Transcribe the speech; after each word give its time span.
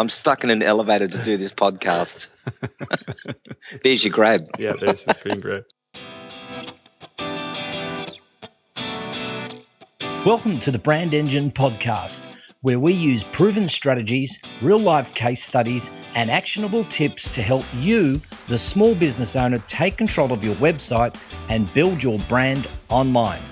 I'm 0.00 0.08
stuck 0.08 0.44
in 0.44 0.48
an 0.48 0.62
elevator 0.62 1.08
to 1.08 1.24
do 1.24 1.36
this 1.36 1.52
podcast. 1.52 2.32
there's 3.84 4.02
your 4.02 4.14
grab. 4.14 4.46
Yeah, 4.58 4.72
there's 4.72 5.04
the 5.04 5.12
screen 5.12 5.38
grab. 5.38 5.64
Welcome 10.24 10.58
to 10.60 10.70
the 10.70 10.78
Brand 10.78 11.12
Engine 11.12 11.50
Podcast, 11.50 12.32
where 12.62 12.80
we 12.80 12.94
use 12.94 13.24
proven 13.24 13.68
strategies, 13.68 14.38
real 14.62 14.80
life 14.80 15.12
case 15.12 15.44
studies, 15.44 15.90
and 16.14 16.30
actionable 16.30 16.84
tips 16.84 17.28
to 17.34 17.42
help 17.42 17.66
you, 17.76 18.22
the 18.48 18.56
small 18.56 18.94
business 18.94 19.36
owner, 19.36 19.58
take 19.68 19.98
control 19.98 20.32
of 20.32 20.42
your 20.42 20.54
website 20.54 21.14
and 21.50 21.70
build 21.74 22.02
your 22.02 22.18
brand 22.20 22.66
online. 22.88 23.42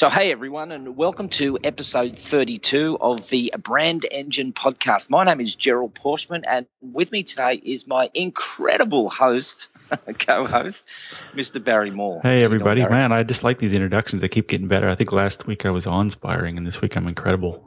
So, 0.00 0.08
hey 0.08 0.32
everyone, 0.32 0.72
and 0.72 0.96
welcome 0.96 1.28
to 1.28 1.58
episode 1.62 2.16
32 2.16 2.96
of 3.02 3.28
the 3.28 3.52
Brand 3.58 4.06
Engine 4.10 4.50
podcast. 4.50 5.10
My 5.10 5.24
name 5.24 5.40
is 5.40 5.54
Gerald 5.54 5.94
Porschman, 5.94 6.42
and 6.48 6.64
with 6.80 7.12
me 7.12 7.22
today 7.22 7.60
is 7.62 7.86
my 7.86 8.08
incredible 8.14 9.10
host, 9.10 9.68
co 10.18 10.46
host, 10.46 10.88
Mr. 11.34 11.62
Barry 11.62 11.90
Moore. 11.90 12.18
Hey, 12.22 12.42
everybody. 12.42 12.80
Doing, 12.80 12.92
Man, 12.92 13.12
I 13.12 13.24
just 13.24 13.44
like 13.44 13.58
these 13.58 13.74
introductions. 13.74 14.22
They 14.22 14.30
keep 14.30 14.48
getting 14.48 14.68
better. 14.68 14.88
I 14.88 14.94
think 14.94 15.12
last 15.12 15.46
week 15.46 15.66
I 15.66 15.70
was 15.70 15.86
awe 15.86 16.00
inspiring, 16.00 16.56
and 16.56 16.66
this 16.66 16.80
week 16.80 16.96
I'm 16.96 17.06
incredible. 17.06 17.62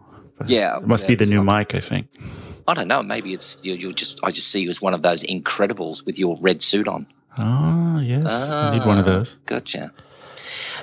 Yeah. 0.47 0.77
It 0.77 0.87
must 0.87 1.07
be 1.07 1.13
the 1.13 1.27
new 1.27 1.43
mic, 1.43 1.75
I 1.75 1.81
think. 1.81 2.07
I 2.67 2.73
don't 2.73 2.87
know. 2.87 3.03
Maybe 3.03 3.33
it's 3.33 3.59
you're, 3.61 3.77
you're, 3.77 3.93
just. 3.93 4.21
I 4.23 4.31
just 4.31 4.47
see 4.47 4.63
you 4.63 4.71
as 4.71 4.81
one 4.81 4.95
of 4.95 5.03
those 5.03 5.23
Incredibles 5.23 6.03
with 6.03 6.17
your 6.17 6.39
red 6.41 6.63
suit 6.63 6.87
on. 6.87 7.05
Oh 7.37 7.99
yes, 7.99 8.25
I 8.25 8.75
need 8.75 8.87
one 8.87 8.97
of 8.97 9.05
those. 9.05 9.35
Ah, 9.35 9.43
gotcha. 9.45 9.91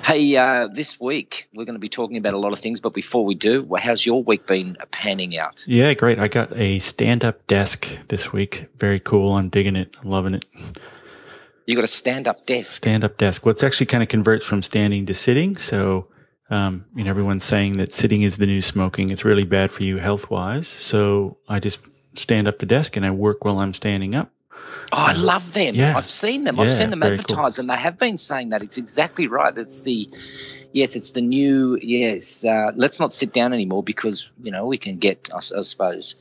Hey, 0.03 0.35
uh, 0.35 0.67
this 0.67 0.99
week 0.99 1.47
we're 1.53 1.65
going 1.65 1.75
to 1.75 1.79
be 1.79 1.89
talking 1.89 2.17
about 2.17 2.33
a 2.33 2.37
lot 2.37 2.53
of 2.53 2.59
things, 2.59 2.79
but 2.79 2.93
before 2.93 3.25
we 3.25 3.35
do, 3.35 3.67
how's 3.77 4.05
your 4.05 4.23
week 4.23 4.45
been 4.45 4.77
panning 4.91 5.37
out? 5.37 5.63
Yeah, 5.67 5.93
great. 5.93 6.19
I 6.19 6.27
got 6.27 6.55
a 6.55 6.79
stand 6.79 7.23
up 7.23 7.45
desk 7.47 7.87
this 8.07 8.33
week. 8.33 8.67
Very 8.77 8.99
cool. 8.99 9.33
I'm 9.33 9.49
digging 9.49 9.75
it. 9.75 9.95
I'm 10.01 10.09
loving 10.09 10.33
it. 10.33 10.45
You 11.65 11.75
got 11.75 11.83
a 11.83 11.87
stand 11.87 12.27
up 12.27 12.45
desk? 12.45 12.73
Stand 12.73 13.03
up 13.03 13.17
desk. 13.17 13.45
Well, 13.45 13.51
it's 13.51 13.63
actually 13.63 13.85
kind 13.85 14.03
of 14.03 14.09
converts 14.09 14.43
from 14.43 14.61
standing 14.61 15.05
to 15.05 15.13
sitting. 15.13 15.55
So, 15.55 16.07
um, 16.49 16.85
you 16.95 17.03
know, 17.03 17.09
everyone's 17.09 17.43
saying 17.43 17.73
that 17.73 17.93
sitting 17.93 18.23
is 18.23 18.37
the 18.37 18.45
new 18.45 18.61
smoking. 18.61 19.09
It's 19.09 19.23
really 19.23 19.45
bad 19.45 19.71
for 19.71 19.83
you 19.83 19.97
health 19.97 20.29
wise. 20.29 20.67
So 20.67 21.37
I 21.47 21.59
just 21.59 21.79
stand 22.15 22.47
up 22.47 22.59
the 22.59 22.65
desk 22.65 22.97
and 22.97 23.05
I 23.05 23.11
work 23.11 23.45
while 23.45 23.59
I'm 23.59 23.73
standing 23.73 24.15
up. 24.15 24.31
Oh, 24.93 24.97
I 24.97 25.13
love 25.13 25.53
them. 25.53 25.75
Yeah. 25.75 25.95
I've 25.95 26.05
seen 26.05 26.43
them. 26.43 26.59
I've 26.59 26.71
seen 26.71 26.89
them 26.89 27.01
advertised, 27.01 27.55
cool. 27.55 27.61
and 27.61 27.69
they 27.69 27.77
have 27.77 27.97
been 27.97 28.17
saying 28.17 28.49
that. 28.49 28.61
It's 28.61 28.77
exactly 28.77 29.27
right. 29.27 29.57
It's 29.57 29.83
the 29.83 30.09
yes, 30.73 30.95
it's 30.95 31.11
the 31.11 31.21
new 31.21 31.77
yes. 31.81 32.43
Uh, 32.43 32.71
let's 32.75 32.99
not 32.99 33.13
sit 33.13 33.31
down 33.31 33.53
anymore 33.53 33.83
because 33.83 34.31
you 34.43 34.51
know 34.51 34.65
we 34.65 34.77
can 34.77 34.97
get. 34.97 35.29
I, 35.33 35.37
I 35.37 35.61
suppose. 35.61 36.15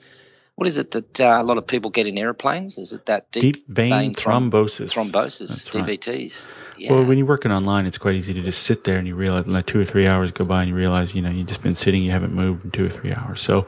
What 0.60 0.66
is 0.66 0.76
it 0.76 0.90
that 0.90 1.20
uh, 1.22 1.38
a 1.40 1.42
lot 1.42 1.56
of 1.56 1.66
people 1.66 1.88
get 1.88 2.06
in 2.06 2.18
airplanes? 2.18 2.76
Is 2.76 2.92
it 2.92 3.06
that 3.06 3.32
deep, 3.32 3.54
deep 3.54 3.66
vein, 3.66 3.90
vein 3.90 4.14
thrombosis? 4.14 4.92
Thrombosis, 4.92 5.70
DVTs. 5.70 6.46
Yeah. 6.76 6.92
Well, 6.92 7.06
when 7.06 7.16
you're 7.16 7.26
working 7.26 7.50
online, 7.50 7.86
it's 7.86 7.96
quite 7.96 8.14
easy 8.14 8.34
to 8.34 8.42
just 8.42 8.64
sit 8.64 8.84
there 8.84 8.98
and 8.98 9.08
you 9.08 9.14
realize, 9.14 9.46
let 9.46 9.66
two 9.66 9.80
or 9.80 9.86
three 9.86 10.06
hours 10.06 10.32
go 10.32 10.44
by 10.44 10.60
and 10.60 10.68
you 10.68 10.74
realize, 10.74 11.14
you 11.14 11.22
know, 11.22 11.30
you've 11.30 11.46
just 11.46 11.62
been 11.62 11.74
sitting, 11.74 12.02
you 12.02 12.10
haven't 12.10 12.34
moved 12.34 12.66
in 12.66 12.72
two 12.72 12.84
or 12.84 12.90
three 12.90 13.14
hours. 13.14 13.40
So, 13.40 13.66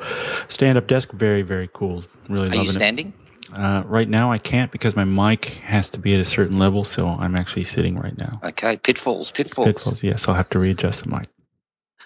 stand 0.48 0.77
up 0.77 0.86
desk, 0.86 1.12
very, 1.12 1.41
very 1.41 1.70
cool. 1.73 2.05
Really 2.29 2.48
Are 2.48 2.51
loving 2.51 2.61
you 2.61 2.69
standing? 2.69 3.07
It. 3.09 3.22
Uh, 3.53 3.83
right 3.87 4.09
now, 4.09 4.33
I 4.33 4.39
can't 4.39 4.71
because 4.71 4.97
my 4.97 5.05
mic 5.05 5.47
has 5.65 5.91
to 5.91 5.98
be 5.98 6.15
at 6.15 6.21
a 6.21 6.25
certain 6.25 6.59
level, 6.59 6.85
so 6.85 7.09
I'm 7.09 7.37
actually 7.37 7.65
sitting 7.65 7.98
right 7.98 8.17
now. 8.17 8.41
Okay, 8.43 8.77
pitfalls, 8.77 9.31
pitfalls. 9.31 9.67
Pitfalls, 9.67 10.03
yes. 10.03 10.29
I'll 10.29 10.35
have 10.35 10.48
to 10.51 10.59
readjust 10.59 11.05
the 11.05 11.11
mic. 11.11 11.27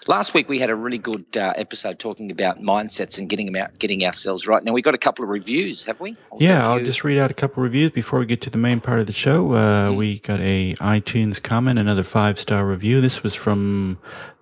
Last 0.07 0.33
week 0.33 0.47
we 0.47 0.57
had 0.57 0.69
a 0.69 0.75
really 0.75 0.97
good 0.97 1.25
uh, 1.35 1.53
episode 1.57 1.99
talking 1.99 2.31
about 2.31 2.61
mindsets 2.61 3.17
and 3.17 3.27
getting 3.27 3.45
them 3.45 3.57
out, 3.61 3.77
getting 3.77 4.05
ourselves 4.05 4.47
right. 4.47 4.63
Now 4.63 4.71
we 4.71 4.81
got 4.81 4.93
a 4.95 4.97
couple 4.97 5.23
of 5.23 5.29
reviews, 5.29 5.85
have 5.85 5.99
we? 5.99 6.15
Yeah, 6.39 6.67
I'll 6.67 6.79
just 6.79 7.03
read 7.03 7.17
out 7.17 7.29
a 7.29 7.33
couple 7.33 7.61
of 7.61 7.65
reviews 7.65 7.91
before 7.91 8.19
we 8.19 8.25
get 8.25 8.41
to 8.43 8.49
the 8.49 8.57
main 8.57 8.79
part 8.79 9.01
of 9.01 9.07
the 9.07 9.13
show. 9.13 9.51
Uh, 9.51 9.89
mm-hmm. 9.89 9.97
We 9.97 10.19
got 10.19 10.39
a 10.39 10.75
iTunes 10.75 11.43
comment, 11.43 11.77
another 11.77 12.03
five 12.03 12.39
star 12.39 12.65
review. 12.65 13.01
This 13.01 13.21
was 13.21 13.35
from 13.35 13.97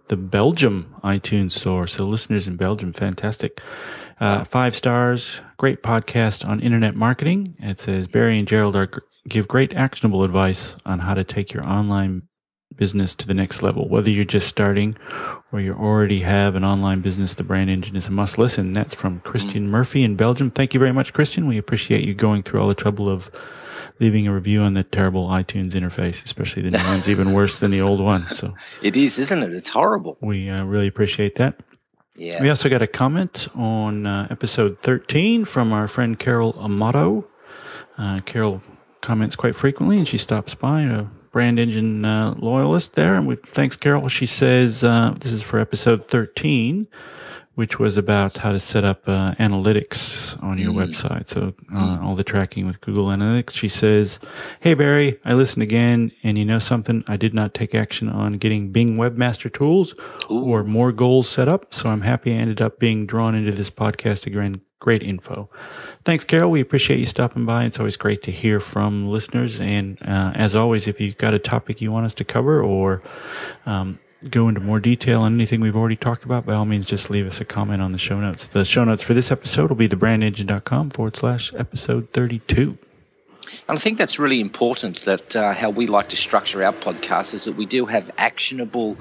the 0.07 0.15
Belgium 0.15 0.93
iTunes 1.03 1.53
store, 1.53 1.87
so 1.87 2.05
listeners 2.05 2.47
in 2.47 2.57
Belgium, 2.57 2.93
fantastic. 2.93 3.59
Uh, 4.19 4.43
five 4.43 4.75
stars, 4.75 5.41
great 5.57 5.83
podcast 5.83 6.47
on 6.47 6.61
internet 6.61 6.95
marketing. 6.95 7.55
It 7.59 7.79
says 7.79 8.07
Barry 8.07 8.39
and 8.39 8.47
Gerald 8.47 8.75
are 8.75 8.89
give 9.27 9.47
great 9.47 9.73
actionable 9.73 10.23
advice 10.23 10.75
on 10.85 10.99
how 10.99 11.13
to 11.13 11.23
take 11.23 11.51
your 11.51 11.67
online 11.67 12.21
business 12.75 13.15
to 13.15 13.27
the 13.27 13.33
next 13.33 13.61
level. 13.61 13.87
Whether 13.89 14.09
you're 14.09 14.25
just 14.25 14.47
starting 14.47 14.95
or 15.51 15.59
you 15.59 15.73
already 15.73 16.19
have 16.19 16.55
an 16.55 16.63
online 16.63 17.01
business, 17.01 17.35
the 17.35 17.43
brand 17.43 17.69
engine 17.69 17.95
is 17.95 18.07
a 18.07 18.11
must 18.11 18.37
listen. 18.37 18.73
That's 18.73 18.93
from 18.93 19.19
Christian 19.21 19.63
mm-hmm. 19.63 19.71
Murphy 19.71 20.03
in 20.03 20.15
Belgium. 20.15 20.51
Thank 20.51 20.73
you 20.73 20.79
very 20.79 20.93
much, 20.93 21.13
Christian. 21.13 21.47
We 21.47 21.57
appreciate 21.57 22.05
you 22.05 22.13
going 22.13 22.43
through 22.43 22.61
all 22.61 22.67
the 22.67 22.75
trouble 22.75 23.09
of 23.09 23.31
leaving 23.99 24.27
a 24.27 24.33
review 24.33 24.61
on 24.61 24.73
the 24.73 24.83
terrible 24.83 25.29
iTunes 25.29 25.71
interface, 25.71 26.23
especially 26.23 26.63
the 26.63 26.71
new 26.71 26.83
one's 26.85 27.09
even 27.09 27.33
worse 27.33 27.59
than 27.59 27.71
the 27.71 27.81
old 27.81 28.01
one. 28.01 28.27
So 28.27 28.53
it 28.81 28.97
is, 28.97 29.17
isn't 29.19 29.41
it? 29.41 29.53
It's 29.53 29.69
horrible. 29.69 30.17
We 30.21 30.49
uh, 30.49 30.63
really 30.65 30.87
appreciate 30.87 31.35
that. 31.35 31.61
Yeah. 32.15 32.41
We 32.41 32.49
also 32.49 32.69
got 32.69 32.81
a 32.81 32.87
comment 32.87 33.47
on 33.55 34.05
uh, 34.05 34.27
episode 34.29 34.79
13 34.81 35.43
from 35.45 35.73
our 35.73 35.87
friend 35.87 36.17
Carol 36.17 36.55
Amato. 36.59 37.27
Uh, 37.97 38.19
Carol 38.25 38.61
comments 39.01 39.35
quite 39.35 39.55
frequently, 39.55 39.97
and 39.97 40.07
she 40.07 40.17
stops 40.17 40.55
by, 40.55 40.83
a 40.83 41.03
brand 41.31 41.59
engine 41.59 42.05
uh, 42.05 42.33
loyalist 42.37 42.95
there. 42.95 43.15
And 43.15 43.27
we, 43.27 43.35
thanks, 43.35 43.75
Carol. 43.75 44.07
She 44.07 44.25
says 44.25 44.83
uh, 44.83 45.13
this 45.19 45.33
is 45.33 45.41
for 45.41 45.59
episode 45.59 46.07
13 46.07 46.87
which 47.55 47.79
was 47.79 47.97
about 47.97 48.37
how 48.37 48.51
to 48.51 48.59
set 48.59 48.83
up 48.83 49.07
uh, 49.07 49.33
analytics 49.35 50.41
on 50.43 50.57
your 50.57 50.71
mm. 50.71 50.85
website. 50.85 51.29
So 51.29 51.53
uh, 51.73 51.97
mm. 51.97 52.03
all 52.03 52.15
the 52.15 52.23
tracking 52.23 52.67
with 52.67 52.81
Google 52.81 53.07
Analytics. 53.07 53.51
She 53.51 53.69
says, 53.69 54.19
"Hey 54.59 54.73
Barry, 54.73 55.19
I 55.25 55.33
listened 55.33 55.63
again, 55.63 56.11
and 56.23 56.37
you 56.37 56.45
know 56.45 56.59
something? 56.59 57.03
I 57.07 57.17
did 57.17 57.33
not 57.33 57.53
take 57.53 57.73
action 57.73 58.09
on 58.09 58.33
getting 58.33 58.71
Bing 58.71 58.97
Webmaster 58.97 59.51
Tools 59.51 59.95
Ooh. 60.29 60.43
or 60.43 60.63
more 60.63 60.91
goals 60.91 61.29
set 61.29 61.47
up. 61.47 61.73
So 61.73 61.89
I'm 61.89 62.01
happy 62.01 62.33
I 62.33 62.37
ended 62.37 62.61
up 62.61 62.79
being 62.79 63.05
drawn 63.05 63.35
into 63.35 63.51
this 63.51 63.69
podcast 63.69 64.27
again. 64.27 64.61
Great 64.79 65.01
info. 65.01 65.49
Thanks, 66.03 66.23
Carol. 66.23 66.51
We 66.51 66.61
appreciate 66.61 66.99
you 66.99 67.05
stopping 67.07 67.45
by. 67.45 67.65
It's 67.65 67.79
always 67.79 67.97
great 67.97 68.21
to 68.23 68.31
hear 68.31 68.59
from 68.59 69.07
listeners. 69.07 69.59
And 69.59 69.97
uh, 70.01 70.33
as 70.35 70.53
always, 70.53 70.87
if 70.87 71.01
you've 71.01 71.17
got 71.17 71.33
a 71.33 71.39
topic 71.39 71.81
you 71.81 71.91
want 71.91 72.05
us 72.05 72.13
to 72.15 72.25
cover 72.25 72.61
or 72.61 73.01
um, 73.65 73.97
go 74.29 74.49
into 74.49 74.61
more 74.61 74.79
detail 74.79 75.21
on 75.21 75.33
anything 75.33 75.61
we've 75.61 75.75
already 75.75 75.95
talked 75.95 76.23
about, 76.23 76.45
by 76.45 76.53
all 76.53 76.65
means, 76.65 76.85
just 76.85 77.09
leave 77.09 77.27
us 77.27 77.41
a 77.41 77.45
comment 77.45 77.81
on 77.81 77.91
the 77.91 77.97
show 77.97 78.19
notes. 78.19 78.47
The 78.47 78.65
show 78.65 78.83
notes 78.83 79.03
for 79.03 79.13
this 79.13 79.31
episode 79.31 79.69
will 79.69 79.77
be 79.77 79.89
thebrandengine.com 79.89 80.91
forward 80.91 81.15
slash 81.15 81.53
episode 81.53 82.09
32. 82.11 82.77
And 83.67 83.77
I 83.77 83.79
think 83.79 83.97
that's 83.97 84.19
really 84.19 84.41
important 84.41 85.01
that 85.01 85.35
uh, 85.35 85.53
how 85.53 85.69
we 85.69 85.87
like 85.87 86.09
to 86.09 86.15
structure 86.15 86.63
our 86.63 86.73
podcast 86.73 87.33
is 87.33 87.45
that 87.45 87.53
we 87.53 87.65
do 87.65 87.85
have 87.85 88.09
actionable 88.17 88.97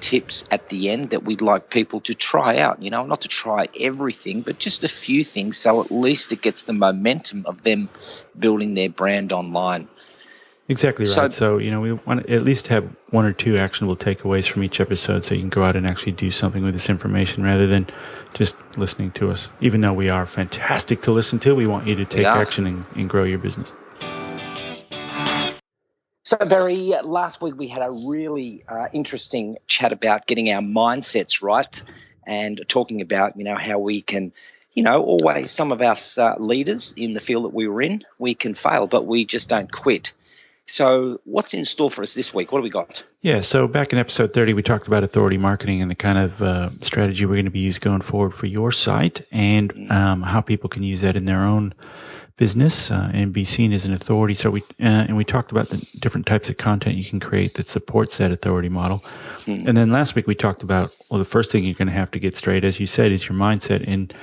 tips 0.00 0.44
at 0.50 0.68
the 0.68 0.90
end 0.90 1.10
that 1.10 1.24
we'd 1.24 1.40
like 1.40 1.70
people 1.70 2.00
to 2.00 2.14
try 2.14 2.58
out. 2.58 2.82
You 2.82 2.90
know, 2.90 3.04
not 3.06 3.22
to 3.22 3.28
try 3.28 3.66
everything, 3.78 4.42
but 4.42 4.58
just 4.58 4.84
a 4.84 4.88
few 4.88 5.24
things 5.24 5.56
so 5.56 5.80
at 5.80 5.90
least 5.90 6.32
it 6.32 6.42
gets 6.42 6.64
the 6.64 6.72
momentum 6.72 7.46
of 7.46 7.62
them 7.62 7.88
building 8.38 8.74
their 8.74 8.90
brand 8.90 9.32
online. 9.32 9.88
Exactly 10.66 11.04
right. 11.04 11.12
So, 11.12 11.28
so, 11.28 11.58
you 11.58 11.70
know, 11.70 11.82
we 11.82 11.92
want 11.92 12.26
to 12.26 12.32
at 12.32 12.40
least 12.42 12.68
have 12.68 12.88
one 13.10 13.26
or 13.26 13.32
two 13.32 13.58
actionable 13.58 13.96
takeaways 13.96 14.48
from 14.48 14.62
each 14.62 14.80
episode 14.80 15.22
so 15.22 15.34
you 15.34 15.40
can 15.40 15.50
go 15.50 15.62
out 15.62 15.76
and 15.76 15.86
actually 15.86 16.12
do 16.12 16.30
something 16.30 16.64
with 16.64 16.72
this 16.72 16.88
information 16.88 17.42
rather 17.42 17.66
than 17.66 17.86
just 18.32 18.56
listening 18.78 19.10
to 19.12 19.30
us. 19.30 19.50
Even 19.60 19.82
though 19.82 19.92
we 19.92 20.08
are 20.08 20.26
fantastic 20.26 21.02
to 21.02 21.12
listen 21.12 21.38
to, 21.40 21.54
we 21.54 21.66
want 21.66 21.86
you 21.86 21.94
to 21.96 22.06
take 22.06 22.26
action 22.26 22.66
and, 22.66 22.86
and, 22.96 23.10
grow 23.10 23.24
your 23.24 23.38
business. 23.38 23.74
So, 26.22 26.38
Barry, 26.38 26.94
last 27.02 27.42
week 27.42 27.56
we 27.58 27.68
had 27.68 27.82
a 27.82 27.90
really 27.90 28.64
uh, 28.66 28.86
interesting 28.94 29.58
chat 29.66 29.92
about 29.92 30.26
getting 30.26 30.50
our 30.50 30.62
mindsets 30.62 31.42
right 31.42 31.82
and 32.26 32.64
talking 32.68 33.02
about, 33.02 33.36
you 33.36 33.44
know, 33.44 33.56
how 33.56 33.78
we 33.78 34.00
can 34.00 34.32
you 34.72 34.82
know, 34.82 35.04
always 35.04 35.52
some 35.52 35.70
of 35.70 35.80
us 35.80 36.18
uh, 36.18 36.34
leaders 36.38 36.94
in 36.96 37.12
the 37.12 37.20
field 37.20 37.44
that 37.44 37.54
we 37.54 37.68
were 37.68 37.80
in, 37.80 38.02
we 38.18 38.34
can 38.34 38.54
fail, 38.54 38.88
but 38.88 39.06
we 39.06 39.24
just 39.24 39.48
don't 39.48 39.70
quit. 39.70 40.12
So, 40.66 41.20
what's 41.24 41.52
in 41.52 41.64
store 41.64 41.90
for 41.90 42.02
us 42.02 42.14
this 42.14 42.32
week? 42.32 42.50
What 42.50 42.60
do 42.60 42.62
we 42.62 42.70
got? 42.70 43.04
Yeah, 43.20 43.40
so 43.42 43.68
back 43.68 43.92
in 43.92 43.98
episode 43.98 44.32
30, 44.32 44.54
we 44.54 44.62
talked 44.62 44.86
about 44.86 45.04
authority 45.04 45.36
marketing 45.36 45.82
and 45.82 45.90
the 45.90 45.94
kind 45.94 46.16
of 46.16 46.42
uh, 46.42 46.70
strategy 46.80 47.26
we're 47.26 47.34
going 47.34 47.44
to 47.44 47.50
be 47.50 47.60
using 47.60 47.82
going 47.82 48.00
forward 48.00 48.32
for 48.32 48.46
your 48.46 48.72
site 48.72 49.26
and 49.30 49.74
mm. 49.74 49.90
um, 49.90 50.22
how 50.22 50.40
people 50.40 50.70
can 50.70 50.82
use 50.82 51.02
that 51.02 51.16
in 51.16 51.26
their 51.26 51.40
own 51.40 51.74
business 52.36 52.90
uh, 52.90 53.10
and 53.12 53.32
be 53.32 53.44
seen 53.44 53.72
as 53.72 53.84
an 53.84 53.92
authority. 53.92 54.32
So 54.34 54.50
we 54.50 54.62
uh, 54.80 55.06
and 55.06 55.16
we 55.16 55.24
talked 55.24 55.52
about 55.52 55.68
the 55.68 55.86
different 56.00 56.26
types 56.26 56.48
of 56.48 56.56
content 56.56 56.96
you 56.96 57.04
can 57.04 57.20
create 57.20 57.54
that 57.54 57.68
supports 57.68 58.16
that 58.18 58.32
authority 58.32 58.70
model. 58.70 59.04
Mm. 59.44 59.68
And 59.68 59.76
then 59.76 59.90
last 59.90 60.14
week 60.14 60.26
we 60.26 60.34
talked 60.34 60.62
about 60.62 60.90
well, 61.10 61.18
the 61.18 61.26
first 61.26 61.52
thing 61.52 61.64
you're 61.64 61.74
going 61.74 61.88
to 61.88 61.94
have 61.94 62.10
to 62.12 62.18
get 62.18 62.36
straight, 62.36 62.64
as 62.64 62.80
you 62.80 62.86
said, 62.86 63.12
is 63.12 63.28
your 63.28 63.36
mindset 63.36 63.84
and 63.86 64.14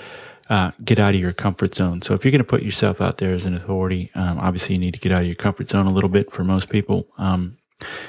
uh, 0.52 0.72
get 0.84 1.00
out 1.00 1.16
of 1.16 1.22
your 1.22 1.34
comfort 1.34 1.74
zone. 1.74 2.02
So 2.02 2.14
if 2.14 2.24
you're 2.24 2.36
going 2.38 2.46
to 2.48 2.54
put 2.56 2.64
yourself 2.64 3.02
out 3.02 3.18
there 3.18 3.34
as 3.34 3.46
an 3.46 3.56
authority, 3.56 4.12
um, 4.14 4.38
obviously 4.38 4.76
you 4.76 4.82
need 4.86 4.94
to 4.94 5.00
get 5.00 5.12
out 5.12 5.24
of 5.24 5.30
your 5.32 5.42
comfort 5.46 5.70
zone 5.70 5.88
a 5.88 5.94
little 5.98 6.12
bit 6.18 6.32
for 6.32 6.44
most 6.44 6.70
people. 6.70 7.08
Um, 7.18 7.58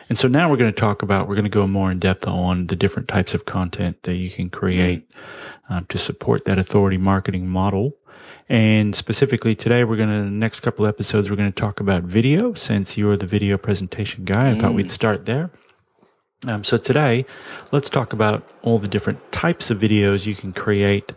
And 0.09 0.19
so 0.19 0.29
now 0.29 0.51
we're 0.51 0.59
going 0.59 0.75
to 0.75 0.81
talk 0.81 1.03
about, 1.03 1.29
we're 1.29 1.35
going 1.41 1.51
to 1.53 1.59
go 1.61 1.67
more 1.67 1.91
in 1.91 1.99
depth 1.99 2.29
on 2.29 2.67
the 2.67 2.77
different 2.77 3.09
types 3.09 3.35
of 3.35 3.45
content 3.45 4.03
that 4.03 4.17
you 4.17 4.29
can 4.29 4.51
create 4.51 5.01
um, 5.71 5.87
to 5.87 5.99
support 5.99 6.45
that 6.45 6.59
authority 6.59 6.99
marketing 6.99 7.49
model. 7.49 7.97
And 8.49 8.95
specifically 8.95 9.55
today, 9.55 9.85
we're 9.85 9.97
going 9.97 10.11
to, 10.11 10.31
next 10.31 10.61
couple 10.61 10.85
episodes, 10.85 11.31
we're 11.31 11.41
going 11.41 11.53
to 11.53 11.61
talk 11.61 11.81
about 11.81 12.03
video 12.03 12.53
since 12.55 12.99
you're 12.99 13.17
the 13.17 13.27
video 13.27 13.57
presentation 13.57 14.25
guy. 14.25 14.51
I 14.51 14.55
mm. 14.55 14.61
thought 14.61 14.75
we'd 14.75 14.91
start 14.91 15.25
there. 15.25 15.51
Um, 16.47 16.65
so 16.65 16.77
today, 16.77 17.25
let's 17.71 17.89
talk 17.89 18.13
about 18.13 18.43
all 18.63 18.79
the 18.79 18.89
different 18.89 19.31
types 19.31 19.71
of 19.71 19.79
videos 19.79 20.27
you 20.27 20.35
can 20.35 20.53
create 20.53 21.13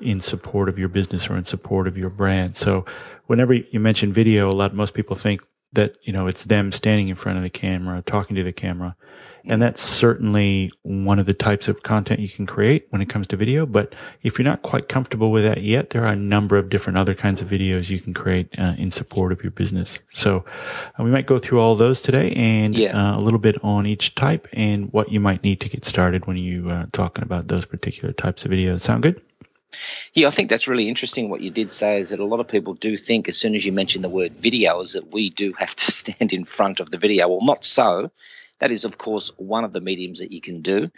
in 0.00 0.20
support 0.20 0.70
of 0.70 0.78
your 0.78 0.88
business 0.88 1.28
or 1.28 1.36
in 1.36 1.44
support 1.44 1.86
of 1.86 1.98
your 1.98 2.08
brand. 2.08 2.56
So 2.56 2.86
whenever 3.26 3.52
you 3.52 3.78
mention 3.78 4.10
video, 4.12 4.48
a 4.48 4.52
lot, 4.52 4.74
most 4.74 4.94
people 4.94 5.16
think 5.16 5.42
that, 5.72 5.96
you 6.02 6.12
know, 6.12 6.26
it's 6.26 6.44
them 6.44 6.72
standing 6.72 7.08
in 7.08 7.14
front 7.14 7.38
of 7.38 7.44
the 7.44 7.50
camera, 7.50 8.02
talking 8.02 8.36
to 8.36 8.42
the 8.42 8.52
camera. 8.52 8.96
And 9.44 9.62
that's 9.62 9.80
certainly 9.80 10.70
one 10.82 11.18
of 11.18 11.26
the 11.26 11.32
types 11.32 11.68
of 11.68 11.82
content 11.82 12.20
you 12.20 12.28
can 12.28 12.46
create 12.46 12.86
when 12.90 13.00
it 13.00 13.08
comes 13.08 13.26
to 13.28 13.36
video. 13.36 13.64
But 13.64 13.94
if 14.22 14.38
you're 14.38 14.44
not 14.44 14.62
quite 14.62 14.88
comfortable 14.88 15.30
with 15.30 15.44
that 15.44 15.62
yet, 15.62 15.90
there 15.90 16.04
are 16.04 16.12
a 16.12 16.16
number 16.16 16.58
of 16.58 16.68
different 16.68 16.98
other 16.98 17.14
kinds 17.14 17.40
of 17.40 17.48
videos 17.48 17.88
you 17.88 18.00
can 18.00 18.12
create 18.12 18.48
uh, 18.58 18.74
in 18.76 18.90
support 18.90 19.32
of 19.32 19.42
your 19.42 19.52
business. 19.52 19.98
So 20.08 20.44
uh, 20.98 21.04
we 21.04 21.10
might 21.10 21.26
go 21.26 21.38
through 21.38 21.60
all 21.60 21.74
those 21.74 22.02
today 22.02 22.32
and 22.32 22.76
yeah. 22.76 22.96
uh, 22.96 23.18
a 23.18 23.20
little 23.20 23.38
bit 23.38 23.56
on 23.64 23.86
each 23.86 24.14
type 24.14 24.46
and 24.52 24.92
what 24.92 25.10
you 25.10 25.20
might 25.20 25.42
need 25.42 25.60
to 25.60 25.68
get 25.68 25.84
started 25.84 26.26
when 26.26 26.36
you 26.36 26.68
are 26.68 26.82
uh, 26.82 26.86
talking 26.92 27.22
about 27.22 27.48
those 27.48 27.64
particular 27.64 28.12
types 28.12 28.44
of 28.44 28.50
videos. 28.50 28.82
Sound 28.82 29.02
good? 29.02 29.22
Yeah, 30.14 30.26
I 30.26 30.30
think 30.30 30.50
that's 30.50 30.68
really 30.68 30.88
interesting. 30.88 31.28
What 31.28 31.40
you 31.40 31.50
did 31.50 31.70
say 31.70 32.00
is 32.00 32.10
that 32.10 32.20
a 32.20 32.24
lot 32.24 32.40
of 32.40 32.48
people 32.48 32.74
do 32.74 32.96
think 32.96 33.28
as 33.28 33.36
soon 33.36 33.54
as 33.54 33.64
you 33.64 33.72
mention 33.72 34.02
the 34.02 34.08
word 34.08 34.32
video 34.32 34.80
is 34.80 34.92
that 34.94 35.12
we 35.12 35.30
do 35.30 35.52
have 35.54 35.74
to 35.76 35.84
stand 35.92 36.32
in 36.32 36.44
front 36.44 36.80
of 36.80 36.90
the 36.90 36.98
video. 36.98 37.28
Well, 37.28 37.40
not 37.42 37.64
so. 37.64 38.10
That 38.58 38.70
is, 38.70 38.84
of 38.84 38.98
course, 38.98 39.32
one 39.38 39.64
of 39.64 39.72
the 39.72 39.80
mediums 39.80 40.18
that 40.18 40.32
you 40.32 40.40
can 40.40 40.60
do. 40.60 40.90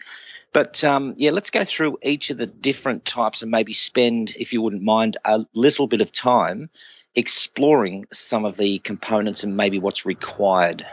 But 0.53 0.83
um, 0.85 1.15
yeah, 1.17 1.31
let's 1.31 1.51
go 1.51 1.65
through 1.65 1.99
each 2.03 2.31
of 2.31 2.37
the 2.37 2.47
different 2.47 3.05
types 3.05 3.43
and 3.43 3.51
maybe 3.51 3.73
spend, 3.73 4.35
if 4.39 4.53
you 4.53 4.61
wouldn't 4.61 4.83
mind, 4.83 5.17
a 5.25 5.47
little 5.55 5.87
bit 5.87 6.01
of 6.01 6.13
time 6.13 6.69
exploring 7.15 8.07
some 8.13 8.45
of 8.45 8.57
the 8.57 8.79
components 8.81 9.45
and 9.45 9.57
maybe 9.57 9.79
what's 9.79 10.05
required. 10.05 10.87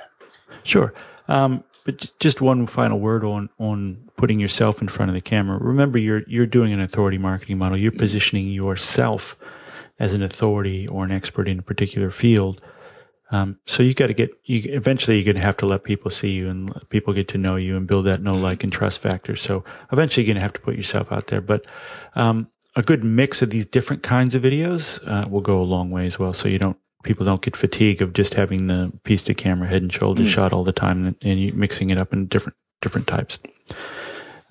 Sure. 0.63 0.93
Um, 1.27 1.63
but 1.89 2.11
just 2.19 2.39
one 2.39 2.67
final 2.67 2.99
word 2.99 3.23
on 3.23 3.49
on 3.57 3.97
putting 4.15 4.39
yourself 4.39 4.79
in 4.79 4.87
front 4.87 5.09
of 5.09 5.15
the 5.15 5.21
camera. 5.21 5.57
Remember, 5.57 5.97
you're 5.97 6.21
you're 6.27 6.45
doing 6.45 6.71
an 6.71 6.79
authority 6.79 7.17
marketing 7.17 7.57
model. 7.57 7.77
You're 7.77 7.91
positioning 7.91 8.49
yourself 8.49 9.35
as 9.97 10.13
an 10.13 10.21
authority 10.21 10.87
or 10.87 11.03
an 11.03 11.11
expert 11.11 11.47
in 11.47 11.57
a 11.57 11.63
particular 11.63 12.11
field. 12.11 12.61
Um, 13.31 13.59
so 13.65 13.81
you've 13.81 13.95
got 13.95 14.07
to 14.07 14.13
get 14.13 14.29
you 14.45 14.61
eventually 14.65 15.17
you're 15.17 15.25
going 15.25 15.35
to 15.35 15.41
have 15.41 15.57
to 15.57 15.65
let 15.65 15.83
people 15.83 16.11
see 16.11 16.31
you 16.31 16.47
and 16.49 16.69
let 16.69 16.89
people 16.89 17.11
get 17.11 17.27
to 17.29 17.39
know 17.39 17.55
you 17.55 17.75
and 17.75 17.87
build 17.87 18.05
that 18.05 18.21
know 18.21 18.35
like 18.35 18.63
and 18.63 18.71
trust 18.71 18.99
factor. 18.99 19.35
So 19.35 19.63
eventually 19.91 20.23
you're 20.23 20.33
going 20.33 20.41
to 20.41 20.41
have 20.41 20.53
to 20.53 20.61
put 20.61 20.75
yourself 20.75 21.11
out 21.11 21.27
there. 21.27 21.41
But 21.41 21.65
um, 22.13 22.49
a 22.75 22.83
good 22.83 23.03
mix 23.03 23.41
of 23.41 23.49
these 23.49 23.65
different 23.65 24.03
kinds 24.03 24.35
of 24.35 24.43
videos 24.43 24.99
uh, 25.07 25.27
will 25.27 25.41
go 25.41 25.59
a 25.59 25.63
long 25.63 25.89
way 25.89 26.05
as 26.05 26.19
well. 26.19 26.33
So 26.33 26.49
you 26.49 26.59
don't 26.59 26.77
people 27.03 27.25
don't 27.25 27.41
get 27.41 27.55
fatigue 27.55 28.01
of 28.01 28.13
just 28.13 28.33
having 28.33 28.67
the 28.67 28.91
piece 29.03 29.23
to 29.23 29.33
camera 29.33 29.67
head 29.67 29.81
and 29.81 29.93
shoulders 29.93 30.27
mm. 30.27 30.33
shot 30.33 30.53
all 30.53 30.63
the 30.63 30.71
time 30.71 31.05
and, 31.05 31.15
and 31.21 31.39
you 31.39 31.53
mixing 31.53 31.89
it 31.89 31.97
up 31.97 32.13
in 32.13 32.27
different 32.27 32.57
different 32.81 33.07
types. 33.07 33.39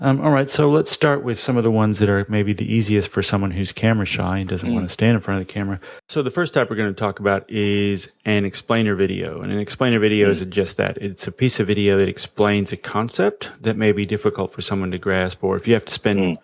Um, 0.00 0.20
all 0.20 0.30
right, 0.30 0.48
so 0.48 0.70
let's 0.70 0.92
start 0.92 1.24
with 1.24 1.40
some 1.40 1.56
of 1.56 1.64
the 1.64 1.72
ones 1.72 1.98
that 1.98 2.08
are 2.08 2.24
maybe 2.28 2.52
the 2.52 2.72
easiest 2.72 3.08
for 3.08 3.20
someone 3.20 3.50
who's 3.50 3.72
camera 3.72 4.06
shy 4.06 4.38
and 4.38 4.48
doesn't 4.48 4.70
mm. 4.70 4.74
want 4.74 4.86
to 4.86 4.92
stand 4.92 5.16
in 5.16 5.20
front 5.20 5.40
of 5.40 5.46
the 5.46 5.52
camera. 5.52 5.80
So 6.06 6.22
the 6.22 6.30
first 6.30 6.54
type 6.54 6.70
we're 6.70 6.76
going 6.76 6.94
to 6.94 6.98
talk 6.98 7.18
about 7.18 7.50
is 7.50 8.12
an 8.24 8.44
explainer 8.44 8.94
video. 8.94 9.42
And 9.42 9.50
an 9.50 9.58
explainer 9.58 9.98
video 9.98 10.28
mm. 10.28 10.32
is 10.32 10.46
just 10.46 10.76
that. 10.76 10.98
It's 10.98 11.26
a 11.26 11.32
piece 11.32 11.58
of 11.58 11.66
video 11.66 11.98
that 11.98 12.08
explains 12.08 12.70
a 12.70 12.76
concept 12.76 13.50
that 13.60 13.76
may 13.76 13.90
be 13.90 14.06
difficult 14.06 14.52
for 14.52 14.62
someone 14.62 14.92
to 14.92 14.98
grasp, 14.98 15.42
or 15.42 15.56
if 15.56 15.66
you 15.66 15.74
have 15.74 15.84
to 15.86 15.94
spend 15.94 16.20
mm. 16.20 16.36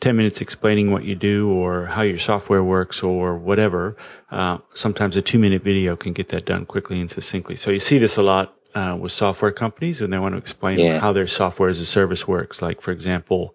10 0.00 0.16
minutes 0.16 0.40
explaining 0.40 0.90
what 0.90 1.04
you 1.04 1.14
do 1.14 1.50
or 1.50 1.84
how 1.84 2.00
your 2.00 2.18
software 2.18 2.64
works 2.64 3.02
or 3.02 3.36
whatever, 3.36 3.96
uh, 4.30 4.56
sometimes 4.72 5.18
a 5.18 5.22
two 5.22 5.38
minute 5.38 5.62
video 5.62 5.94
can 5.94 6.14
get 6.14 6.30
that 6.30 6.46
done 6.46 6.64
quickly 6.64 7.00
and 7.00 7.10
succinctly. 7.10 7.56
So 7.56 7.70
you 7.70 7.80
see 7.80 7.98
this 7.98 8.16
a 8.16 8.22
lot 8.22 8.56
uh, 8.74 8.96
with 9.00 9.12
software 9.12 9.52
companies 9.52 10.00
and 10.00 10.12
they 10.12 10.18
want 10.18 10.34
to 10.34 10.38
explain 10.38 10.78
yeah. 10.78 10.98
how 10.98 11.12
their 11.12 11.26
software 11.26 11.68
as 11.68 11.80
a 11.80 11.86
service 11.86 12.26
works. 12.26 12.60
Like, 12.60 12.80
for 12.80 12.90
example, 12.90 13.54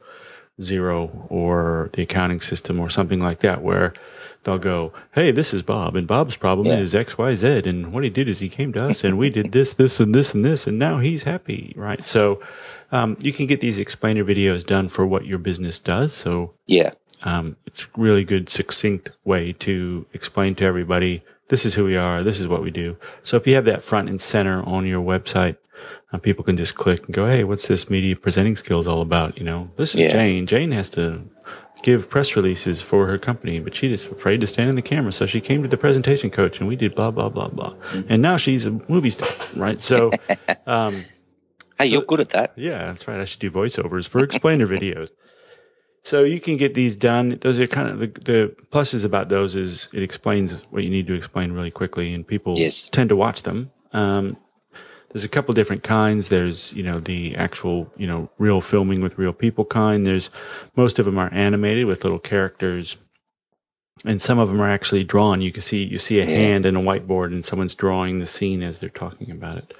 Xero 0.59 1.27
or 1.29 1.89
the 1.93 2.03
accounting 2.03 2.41
system 2.41 2.79
or 2.79 2.89
something 2.89 3.19
like 3.19 3.39
that, 3.39 3.61
where 3.61 3.93
they'll 4.43 4.57
go, 4.57 4.93
Hey, 5.13 5.31
this 5.31 5.53
is 5.53 5.61
Bob, 5.61 5.95
and 5.95 6.07
Bob's 6.07 6.35
problem 6.35 6.67
yeah. 6.67 6.77
is 6.77 6.95
X, 6.95 7.17
Y, 7.17 7.35
Z. 7.35 7.63
And 7.65 7.93
what 7.93 8.03
he 8.03 8.09
did 8.09 8.27
is 8.27 8.39
he 8.39 8.49
came 8.49 8.73
to 8.73 8.89
us 8.89 9.03
and 9.03 9.17
we 9.17 9.29
did 9.29 9.51
this, 9.51 9.73
this, 9.73 9.99
and 9.99 10.13
this, 10.13 10.33
and 10.33 10.43
this, 10.43 10.67
and 10.67 10.77
now 10.77 10.99
he's 10.99 11.23
happy, 11.23 11.73
right? 11.75 12.05
So, 12.05 12.41
um, 12.91 13.17
you 13.21 13.31
can 13.31 13.45
get 13.45 13.61
these 13.61 13.79
explainer 13.79 14.23
videos 14.23 14.65
done 14.65 14.89
for 14.89 15.05
what 15.05 15.25
your 15.25 15.37
business 15.37 15.79
does. 15.79 16.11
So, 16.13 16.53
yeah, 16.65 16.91
um, 17.23 17.55
it's 17.65 17.83
a 17.83 17.87
really 17.97 18.23
good, 18.23 18.49
succinct 18.49 19.11
way 19.25 19.53
to 19.53 20.05
explain 20.13 20.55
to 20.55 20.65
everybody 20.65 21.23
this 21.49 21.65
is 21.65 21.73
who 21.73 21.85
we 21.85 21.97
are. 21.97 22.23
This 22.23 22.39
is 22.39 22.47
what 22.47 22.63
we 22.63 22.71
do. 22.71 22.97
So 23.23 23.37
if 23.37 23.45
you 23.45 23.55
have 23.55 23.65
that 23.65 23.83
front 23.83 24.09
and 24.09 24.19
center 24.19 24.63
on 24.63 24.85
your 24.85 25.03
website, 25.03 25.57
uh, 26.11 26.17
people 26.17 26.43
can 26.43 26.57
just 26.57 26.75
click 26.75 27.05
and 27.05 27.13
go, 27.13 27.27
Hey, 27.27 27.43
what's 27.43 27.67
this 27.67 27.89
media 27.89 28.15
presenting 28.15 28.55
skills 28.55 28.87
all 28.87 29.01
about? 29.01 29.37
You 29.37 29.43
know, 29.43 29.69
this 29.75 29.93
is 29.93 30.01
yeah. 30.01 30.11
Jane. 30.11 30.47
Jane 30.47 30.71
has 30.71 30.89
to 30.91 31.21
give 31.81 32.09
press 32.09 32.35
releases 32.35 32.81
for 32.81 33.07
her 33.07 33.17
company, 33.17 33.59
but 33.59 33.75
she's 33.75 34.07
afraid 34.07 34.41
to 34.41 34.47
stand 34.47 34.69
in 34.69 34.75
the 34.75 34.81
camera. 34.81 35.11
So 35.11 35.25
she 35.25 35.39
came 35.39 35.61
to 35.61 35.67
the 35.67 35.77
presentation 35.77 36.29
coach 36.29 36.59
and 36.59 36.67
we 36.67 36.75
did 36.75 36.95
blah, 36.95 37.11
blah, 37.11 37.29
blah, 37.29 37.47
blah. 37.47 37.73
Mm-hmm. 37.73 38.01
And 38.09 38.21
now 38.21 38.37
she's 38.37 38.65
a 38.65 38.71
movie 38.87 39.11
star, 39.11 39.29
right? 39.55 39.79
So, 39.79 40.11
um, 40.65 41.05
Hey, 41.79 41.85
you're 41.85 42.01
good 42.01 42.19
at 42.19 42.29
that. 42.29 42.51
Yeah, 42.57 42.87
that's 42.87 43.07
right. 43.07 43.21
I 43.21 43.23
should 43.23 43.39
do 43.39 43.49
voiceovers 43.49 44.05
for 44.05 44.21
explainer 44.21 44.67
videos. 44.75 45.11
So 46.03 46.23
you 46.23 46.39
can 46.39 46.57
get 46.57 46.73
these 46.73 46.95
done. 46.95 47.37
Those 47.41 47.59
are 47.59 47.67
kind 47.67 47.89
of 47.89 47.99
the, 47.99 48.07
the, 48.07 48.55
pluses 48.71 49.05
about 49.05 49.29
those 49.29 49.55
is 49.55 49.89
it 49.93 50.01
explains 50.01 50.53
what 50.69 50.83
you 50.83 50.89
need 50.89 51.07
to 51.07 51.13
explain 51.13 51.51
really 51.51 51.71
quickly, 51.71 52.13
and 52.13 52.25
people 52.25 52.57
yes. 52.57 52.89
tend 52.89 53.09
to 53.09 53.15
watch 53.15 53.43
them. 53.43 53.71
Um, 53.91 54.37
there's 55.11 55.23
a 55.23 55.29
couple 55.29 55.53
different 55.53 55.83
kinds. 55.83 56.29
There's 56.29 56.73
you 56.73 56.83
know 56.83 56.99
the 56.99 57.35
actual 57.35 57.91
you 57.97 58.07
know 58.07 58.29
real 58.37 58.61
filming 58.61 59.01
with 59.01 59.17
real 59.17 59.33
people 59.33 59.65
kind. 59.65 60.05
There's 60.05 60.29
most 60.75 60.99
of 60.99 61.05
them 61.05 61.17
are 61.17 61.33
animated 61.33 61.85
with 61.85 62.03
little 62.03 62.19
characters, 62.19 62.95
and 64.05 64.21
some 64.21 64.39
of 64.39 64.47
them 64.47 64.61
are 64.61 64.69
actually 64.69 65.03
drawn. 65.03 65.41
You 65.41 65.51
can 65.51 65.61
see 65.61 65.83
you 65.83 65.97
see 65.97 66.19
a 66.19 66.25
yeah. 66.25 66.35
hand 66.35 66.65
and 66.65 66.77
a 66.77 66.81
whiteboard, 66.81 67.27
and 67.27 67.43
someone's 67.43 67.75
drawing 67.75 68.19
the 68.19 68.27
scene 68.27 68.61
as 68.61 68.79
they're 68.79 68.89
talking 68.89 69.31
about 69.31 69.57
it. 69.57 69.75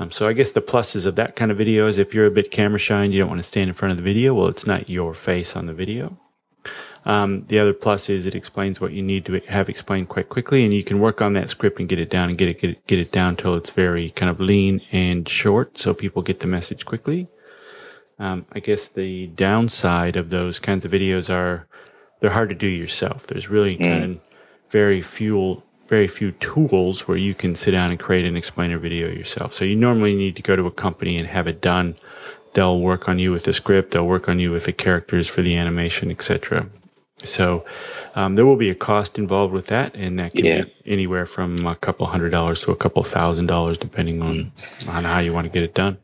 Um, 0.00 0.10
so 0.10 0.26
I 0.26 0.32
guess 0.32 0.52
the 0.52 0.62
pluses 0.62 1.04
of 1.04 1.16
that 1.16 1.36
kind 1.36 1.50
of 1.50 1.58
video 1.58 1.86
is 1.86 1.98
if 1.98 2.14
you're 2.14 2.24
a 2.24 2.30
bit 2.30 2.50
camera 2.50 2.78
shy 2.78 3.04
and 3.04 3.12
you 3.12 3.20
don't 3.20 3.28
want 3.28 3.40
to 3.40 3.46
stand 3.46 3.68
in 3.68 3.74
front 3.74 3.90
of 3.90 3.98
the 3.98 4.02
video, 4.02 4.32
well, 4.32 4.46
it's 4.46 4.66
not 4.66 4.88
your 4.88 5.12
face 5.12 5.54
on 5.54 5.66
the 5.66 5.74
video. 5.74 6.18
Um, 7.04 7.44
the 7.48 7.58
other 7.58 7.74
plus 7.74 8.08
is 8.08 8.24
it 8.24 8.34
explains 8.34 8.80
what 8.80 8.94
you 8.94 9.02
need 9.02 9.26
to 9.26 9.40
have 9.48 9.68
explained 9.68 10.08
quite 10.08 10.30
quickly, 10.30 10.64
and 10.64 10.72
you 10.72 10.82
can 10.82 11.00
work 11.00 11.20
on 11.20 11.34
that 11.34 11.50
script 11.50 11.78
and 11.80 11.88
get 11.88 11.98
it 11.98 12.08
down 12.08 12.30
and 12.30 12.38
get 12.38 12.48
it 12.48 12.58
get 12.58 12.70
it, 12.70 12.86
get 12.86 12.98
it 12.98 13.12
down 13.12 13.36
till 13.36 13.54
it's 13.56 13.68
very 13.68 14.10
kind 14.12 14.30
of 14.30 14.40
lean 14.40 14.80
and 14.90 15.28
short, 15.28 15.76
so 15.76 15.92
people 15.92 16.22
get 16.22 16.40
the 16.40 16.46
message 16.46 16.86
quickly. 16.86 17.28
Um, 18.18 18.46
I 18.52 18.60
guess 18.60 18.88
the 18.88 19.26
downside 19.26 20.16
of 20.16 20.30
those 20.30 20.58
kinds 20.58 20.86
of 20.86 20.92
videos 20.92 21.28
are 21.28 21.66
they're 22.20 22.30
hard 22.30 22.48
to 22.48 22.54
do 22.54 22.68
yourself. 22.68 23.26
There's 23.26 23.50
really 23.50 23.76
mm. 23.76 23.86
kind 23.86 24.04
of 24.04 24.20
very 24.70 25.02
few 25.02 25.62
very 25.90 26.06
few 26.06 26.30
tools 26.32 27.08
where 27.08 27.18
you 27.18 27.34
can 27.34 27.56
sit 27.56 27.72
down 27.72 27.90
and 27.90 27.98
create 27.98 28.24
an 28.24 28.36
explainer 28.36 28.78
video 28.78 29.08
yourself. 29.08 29.52
So 29.52 29.64
you 29.64 29.74
normally 29.74 30.14
need 30.14 30.36
to 30.36 30.42
go 30.42 30.54
to 30.54 30.64
a 30.66 30.70
company 30.70 31.18
and 31.18 31.26
have 31.26 31.48
it 31.48 31.60
done. 31.60 31.96
They'll 32.54 32.78
work 32.78 33.08
on 33.08 33.18
you 33.18 33.32
with 33.32 33.42
the 33.42 33.52
script. 33.52 33.90
They'll 33.90 34.06
work 34.06 34.28
on 34.28 34.38
you 34.38 34.52
with 34.52 34.64
the 34.64 34.72
characters 34.72 35.26
for 35.26 35.42
the 35.42 35.56
animation, 35.56 36.10
etc. 36.12 36.68
So 37.24 37.64
um, 38.14 38.36
there 38.36 38.46
will 38.46 38.56
be 38.56 38.70
a 38.70 38.74
cost 38.74 39.18
involved 39.18 39.52
with 39.52 39.66
that, 39.66 39.94
and 39.96 40.18
that 40.20 40.32
can 40.32 40.44
yeah. 40.44 40.62
be 40.62 40.72
anywhere 40.86 41.26
from 41.26 41.66
a 41.66 41.74
couple 41.74 42.06
hundred 42.06 42.30
dollars 42.30 42.60
to 42.62 42.70
a 42.70 42.76
couple 42.76 43.02
thousand 43.02 43.46
dollars, 43.46 43.76
depending 43.76 44.22
on 44.22 44.52
on 44.88 45.04
how 45.04 45.18
you 45.18 45.32
want 45.32 45.44
to 45.44 45.50
get 45.50 45.64
it 45.64 45.74
done. 45.74 45.98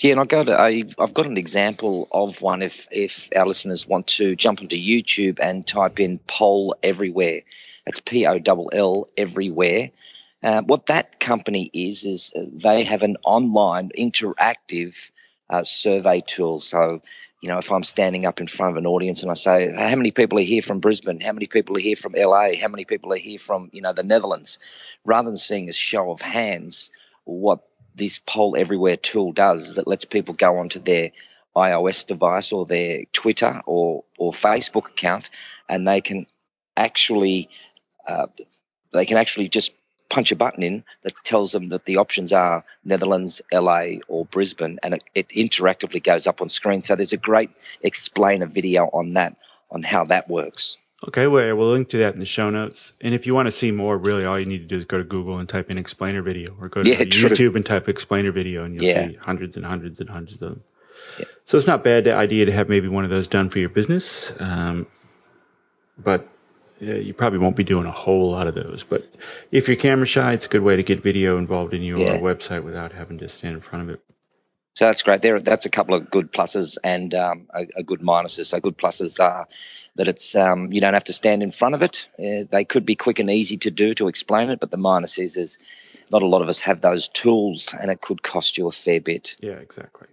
Yeah, 0.00 0.12
and 0.12 0.20
I 0.20 0.24
got 0.24 0.48
I, 0.48 0.84
I've 0.98 1.14
got 1.14 1.26
an 1.26 1.36
example 1.36 2.08
of 2.12 2.42
one. 2.42 2.62
If 2.62 2.88
if 2.90 3.28
our 3.36 3.46
listeners 3.46 3.86
want 3.86 4.06
to 4.08 4.36
jump 4.36 4.60
onto 4.60 4.76
YouTube 4.76 5.38
and 5.40 5.66
type 5.66 6.00
in 6.00 6.18
"poll 6.26 6.74
everywhere," 6.82 7.42
It's 7.86 8.00
P 8.00 8.26
O 8.26 8.38
L 8.46 8.68
L 8.72 9.08
everywhere. 9.16 9.90
Uh, 10.42 10.62
what 10.62 10.86
that 10.86 11.20
company 11.20 11.70
is 11.72 12.04
is 12.04 12.32
they 12.36 12.84
have 12.84 13.02
an 13.02 13.16
online 13.24 13.90
interactive 13.98 15.10
uh, 15.50 15.62
survey 15.62 16.20
tool. 16.26 16.60
So, 16.60 17.00
you 17.40 17.48
know, 17.48 17.58
if 17.58 17.70
I'm 17.70 17.82
standing 17.82 18.26
up 18.26 18.40
in 18.40 18.46
front 18.46 18.72
of 18.72 18.76
an 18.76 18.86
audience 18.86 19.22
and 19.22 19.30
I 19.30 19.34
say, 19.34 19.72
"How 19.72 19.96
many 19.96 20.10
people 20.10 20.38
are 20.38 20.42
here 20.42 20.62
from 20.62 20.80
Brisbane? 20.80 21.20
How 21.20 21.32
many 21.32 21.46
people 21.46 21.76
are 21.76 21.80
here 21.80 21.96
from 21.96 22.14
LA? 22.16 22.56
How 22.60 22.68
many 22.68 22.84
people 22.84 23.12
are 23.12 23.18
here 23.18 23.38
from 23.38 23.70
you 23.72 23.82
know 23.82 23.92
the 23.92 24.02
Netherlands?" 24.02 24.58
Rather 25.04 25.26
than 25.30 25.36
seeing 25.36 25.68
a 25.68 25.72
show 25.72 26.10
of 26.10 26.22
hands, 26.22 26.90
what 27.24 27.62
this 27.94 28.18
poll 28.18 28.56
everywhere 28.56 28.96
tool 28.96 29.32
does 29.32 29.68
is 29.68 29.78
it 29.78 29.86
lets 29.86 30.04
people 30.04 30.34
go 30.34 30.58
onto 30.58 30.80
their 30.80 31.10
iOS 31.56 32.06
device 32.06 32.52
or 32.52 32.66
their 32.66 33.04
Twitter 33.12 33.62
or 33.66 34.04
or 34.18 34.32
Facebook 34.32 34.88
account, 34.88 35.30
and 35.68 35.86
they 35.86 36.00
can 36.00 36.26
actually 36.76 37.48
uh, 38.06 38.26
they 38.92 39.06
can 39.06 39.16
actually 39.16 39.48
just 39.48 39.72
punch 40.08 40.30
a 40.32 40.36
button 40.36 40.62
in 40.62 40.84
that 41.02 41.14
tells 41.24 41.52
them 41.52 41.70
that 41.70 41.86
the 41.86 41.96
options 41.96 42.32
are 42.32 42.64
Netherlands, 42.84 43.42
LA, 43.52 43.98
or 44.08 44.24
Brisbane, 44.26 44.78
and 44.82 44.94
it, 44.94 45.04
it 45.14 45.28
interactively 45.30 46.02
goes 46.02 46.26
up 46.26 46.40
on 46.40 46.48
screen. 46.48 46.82
So 46.82 46.94
there's 46.94 47.12
a 47.12 47.16
great 47.18 47.50
explainer 47.82 48.46
video 48.46 48.86
on 48.92 49.14
that 49.14 49.36
on 49.70 49.82
how 49.82 50.04
that 50.04 50.28
works. 50.28 50.76
Okay, 51.08 51.26
well, 51.26 51.54
we'll 51.54 51.70
link 51.70 51.90
to 51.90 51.98
that 51.98 52.14
in 52.14 52.20
the 52.20 52.26
show 52.26 52.48
notes. 52.48 52.94
And 53.00 53.14
if 53.14 53.26
you 53.26 53.34
want 53.34 53.46
to 53.46 53.50
see 53.50 53.70
more, 53.70 53.98
really, 53.98 54.24
all 54.24 54.38
you 54.38 54.46
need 54.46 54.58
to 54.58 54.64
do 54.64 54.76
is 54.76 54.84
go 54.86 54.96
to 54.96 55.04
Google 55.04 55.38
and 55.38 55.48
type 55.48 55.70
in 55.70 55.78
explainer 55.78 56.22
video, 56.22 56.56
or 56.58 56.68
go 56.68 56.82
to 56.82 56.88
yeah, 56.88 56.96
YouTube 56.96 57.36
true. 57.36 57.54
and 57.54 57.64
type 57.64 57.88
explainer 57.88 58.32
video, 58.32 58.64
and 58.64 58.74
you'll 58.74 58.84
yeah. 58.84 59.08
see 59.08 59.14
hundreds 59.14 59.56
and 59.56 59.66
hundreds 59.66 60.00
and 60.00 60.08
hundreds 60.08 60.34
of 60.34 60.40
them. 60.40 60.62
Yeah. 61.18 61.26
So 61.44 61.58
it's 61.58 61.66
not 61.66 61.80
a 61.80 61.82
bad 61.82 62.08
idea 62.08 62.46
to 62.46 62.52
have 62.52 62.68
maybe 62.68 62.88
one 62.88 63.04
of 63.04 63.10
those 63.10 63.28
done 63.28 63.50
for 63.50 63.58
your 63.58 63.68
business, 63.68 64.32
um, 64.38 64.86
but 65.98 66.26
yeah, 66.80 66.94
you 66.94 67.12
probably 67.12 67.38
won't 67.38 67.56
be 67.56 67.64
doing 67.64 67.86
a 67.86 67.90
whole 67.90 68.30
lot 68.30 68.46
of 68.46 68.54
those. 68.54 68.82
But 68.82 69.06
if 69.50 69.68
you're 69.68 69.76
camera 69.76 70.06
shy, 70.06 70.32
it's 70.32 70.46
a 70.46 70.48
good 70.48 70.62
way 70.62 70.76
to 70.76 70.82
get 70.82 71.02
video 71.02 71.36
involved 71.36 71.74
in 71.74 71.82
your 71.82 71.98
website 71.98 72.64
without 72.64 72.92
having 72.92 73.18
to 73.18 73.28
stand 73.28 73.54
in 73.54 73.60
front 73.60 73.88
of 73.88 73.94
it. 73.94 74.00
So 74.74 74.86
that's 74.86 75.02
great. 75.02 75.22
There, 75.22 75.38
that's 75.38 75.66
a 75.66 75.70
couple 75.70 75.94
of 75.94 76.10
good 76.10 76.32
pluses 76.32 76.78
and 76.82 77.14
um, 77.14 77.46
a, 77.54 77.66
a, 77.76 77.82
good 77.84 78.00
minuses. 78.00 78.46
So 78.46 78.58
good 78.58 78.76
pluses 78.76 79.22
are 79.22 79.46
that 79.94 80.08
it's 80.08 80.34
um, 80.34 80.68
you 80.72 80.80
don't 80.80 80.94
have 80.94 81.04
to 81.04 81.12
stand 81.12 81.44
in 81.44 81.52
front 81.52 81.76
of 81.76 81.82
it. 81.82 82.08
Uh, 82.18 82.44
they 82.50 82.64
could 82.64 82.84
be 82.84 82.96
quick 82.96 83.20
and 83.20 83.30
easy 83.30 83.56
to 83.58 83.70
do 83.70 83.94
to 83.94 84.08
explain 84.08 84.50
it, 84.50 84.58
but 84.58 84.72
the 84.72 84.76
minus 84.76 85.18
is 85.18 85.36
is 85.36 85.58
not 86.10 86.22
a 86.22 86.26
lot 86.26 86.42
of 86.42 86.48
us 86.48 86.60
have 86.60 86.80
those 86.80 87.08
tools, 87.08 87.74
and 87.80 87.90
it 87.90 88.00
could 88.00 88.22
cost 88.22 88.58
you 88.58 88.66
a 88.66 88.72
fair 88.72 89.00
bit. 89.00 89.36
Yeah, 89.40 89.52
exactly. 89.52 90.08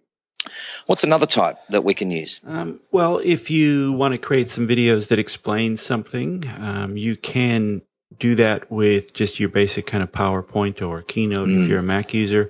What's 0.86 1.04
another 1.04 1.26
type 1.26 1.58
that 1.70 1.84
we 1.84 1.94
can 1.94 2.12
use? 2.12 2.40
Um, 2.46 2.80
well, 2.92 3.20
if 3.24 3.50
you 3.50 3.94
want 3.94 4.14
to 4.14 4.18
create 4.20 4.50
some 4.50 4.68
videos 4.68 5.10
that 5.10 5.20
explain 5.20 5.76
something, 5.78 6.44
um, 6.58 6.98
you 6.98 7.16
can 7.16 7.82
do 8.20 8.36
that 8.36 8.70
with 8.70 9.14
just 9.14 9.40
your 9.40 9.50
basic 9.50 9.88
kind 9.88 10.04
of 10.04 10.12
PowerPoint 10.12 10.86
or 10.86 11.02
Keynote 11.02 11.50
mm. 11.50 11.62
if 11.62 11.68
you're 11.68 11.80
a 11.80 11.84
Mac 11.84 12.14
user 12.14 12.50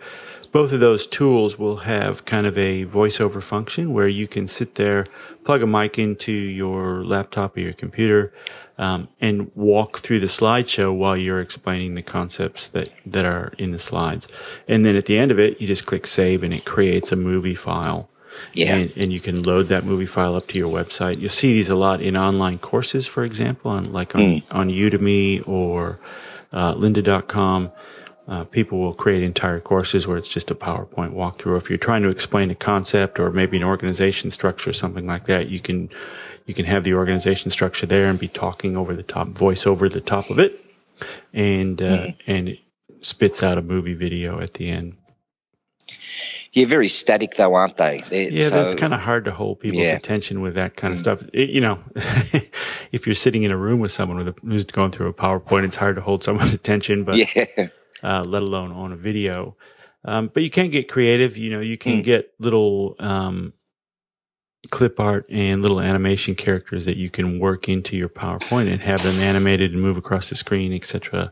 both 0.52 0.74
of 0.74 0.80
those 0.80 1.08
tools 1.08 1.58
will 1.58 1.78
have 1.78 2.26
kind 2.26 2.46
of 2.46 2.58
a 2.58 2.86
voiceover 2.86 3.42
function 3.42 3.94
where 3.94 4.08
you 4.08 4.28
can 4.28 4.48
sit 4.48 4.76
there, 4.76 5.06
plug 5.46 5.62
a 5.62 5.68
mic 5.68 5.98
into 5.98 6.32
your 6.32 7.06
laptop 7.06 7.56
or 7.56 7.62
your 7.62 7.74
computer, 7.74 8.34
um, 8.78 9.08
and 9.22 9.50
walk 9.56 10.00
through 10.00 10.20
the 10.20 10.28
slideshow 10.28 10.94
while 10.94 11.16
you're 11.16 11.40
explaining 11.40 11.94
the 11.94 12.02
concepts 12.02 12.68
that, 12.70 12.90
that 13.06 13.26
are 13.26 13.54
in 13.58 13.72
the 13.72 13.80
slides. 13.80 14.28
And 14.68 14.84
then 14.84 14.96
at 14.96 15.06
the 15.06 15.18
end 15.18 15.32
of 15.32 15.40
it, 15.40 15.62
you 15.62 15.68
just 15.68 15.86
click 15.86 16.06
save 16.06 16.44
and 16.44 16.54
it 16.54 16.66
creates 16.66 17.12
a 17.12 17.16
movie 17.16 17.56
file. 17.56 18.10
Yeah. 18.54 18.76
And, 18.76 18.94
and, 18.96 19.12
you 19.12 19.20
can 19.20 19.44
load 19.44 19.68
that 19.68 19.84
movie 19.84 20.06
file 20.06 20.36
up 20.36 20.48
to 20.48 20.58
your 20.58 20.72
website. 20.72 21.20
You'll 21.20 21.30
see 21.30 21.52
these 21.52 21.68
a 21.68 21.76
lot 21.76 22.02
in 22.02 22.16
online 22.16 22.60
courses, 22.60 23.06
for 23.06 23.26
example, 23.26 23.72
on 23.72 23.92
like 23.92 24.16
on, 24.16 24.22
mm. 24.22 24.44
on 24.52 24.70
Udemy 24.70 25.46
or 25.46 26.00
uh, 26.54 26.74
lynda.com 26.76 27.72
uh, 28.32 28.46
people 28.46 28.80
will 28.80 28.94
create 28.94 29.24
entire 29.24 29.60
courses 29.60 30.08
where 30.08 30.18
it's 30.18 30.30
just 30.30 30.50
a 30.50 30.56
PowerPoint 30.56 31.14
walkthrough. 31.14 31.58
If 31.58 31.70
you're 31.70 31.78
trying 31.78 32.02
to 32.04 32.08
explain 32.08 32.50
a 32.50 32.56
concept 32.56 33.20
or 33.20 33.30
maybe 33.30 33.58
an 33.58 33.64
organization 33.64 34.32
structure 34.32 34.70
or 34.70 34.74
something 34.74 35.06
like 35.06 35.26
that, 35.26 35.50
you 35.50 35.60
can 35.60 35.90
you 36.46 36.54
can 36.54 36.64
have 36.64 36.86
the 36.86 36.94
organization 36.94 37.52
structure 37.52 37.86
there 37.86 38.10
and 38.10 38.18
be 38.18 38.30
talking 38.30 38.78
over 38.78 38.96
the 38.96 39.04
top, 39.04 39.28
voice 39.28 39.68
over 39.68 39.90
the 39.90 40.00
top 40.00 40.30
of 40.30 40.40
it, 40.40 40.64
and 41.34 41.82
uh, 41.82 41.86
mm-hmm. 41.86 42.32
and 42.32 42.50
it 42.50 42.60
spits 43.02 43.44
out 43.44 43.58
a 43.58 43.62
movie 43.62 43.96
video 43.96 44.40
at 44.40 44.54
the 44.54 44.70
end. 44.70 44.96
Yeah, 46.54 46.68
very 46.68 46.88
static 46.88 47.36
though, 47.36 47.54
aren't 47.54 47.76
they? 47.76 48.02
They're, 48.10 48.32
yeah, 48.32 48.48
so, 48.48 48.64
that's 48.64 48.76
kind 48.76 48.94
of 48.94 49.02
hard 49.02 49.26
to 49.26 49.32
hold 49.32 49.60
people's 49.60 49.84
yeah. 49.84 49.98
attention 49.98 50.40
with 50.40 50.56
that 50.56 50.78
kind 50.78 50.94
of 50.94 51.00
mm. 51.00 51.02
stuff. 51.02 51.24
It, 51.34 51.50
you 51.50 51.60
know, 51.60 51.80
if 52.94 53.06
you're 53.06 53.14
sitting 53.14 53.44
in 53.44 53.52
a 53.52 53.58
room 53.58 53.82
with 53.82 53.92
someone 53.92 54.20
with 54.20 54.30
a, 54.30 54.36
who's 54.42 54.64
going 54.64 54.92
through 54.92 55.10
a 55.10 55.14
PowerPoint, 55.14 55.66
it's 55.66 55.76
hard 55.76 55.98
to 55.98 56.02
hold 56.02 56.24
someone's 56.24 56.54
attention. 56.62 57.04
But 57.04 57.18
yeah 57.18 57.68
uh, 58.04 58.24
let 58.26 58.42
alone 58.42 58.72
on 58.72 58.92
a 58.92 58.96
video. 58.96 59.56
Um, 60.04 60.32
but 60.34 60.44
you 60.44 60.50
can 60.50 60.70
get 60.70 60.90
creative. 60.90 61.38
You 61.38 61.52
know, 61.52 61.60
you 61.60 61.78
can 61.78 62.00
mm. 62.00 62.04
get 62.04 62.34
little 62.40 62.96
um, 63.00 63.54
clip 64.70 65.00
art 65.00 65.26
and 65.30 65.62
little 65.62 65.80
animation 65.80 66.36
characters 66.36 66.86
that 66.86 66.98
you 66.98 67.10
can 67.10 67.40
work 67.40 67.68
into 67.68 67.98
your 67.98 68.10
PowerPoint 68.10 68.72
and 68.72 68.82
have 68.82 69.02
them 69.04 69.20
animated 69.20 69.74
and 69.74 69.82
move 69.82 69.98
across 69.98 70.30
the 70.30 70.36
screen, 70.36 70.74
etc. 70.74 71.32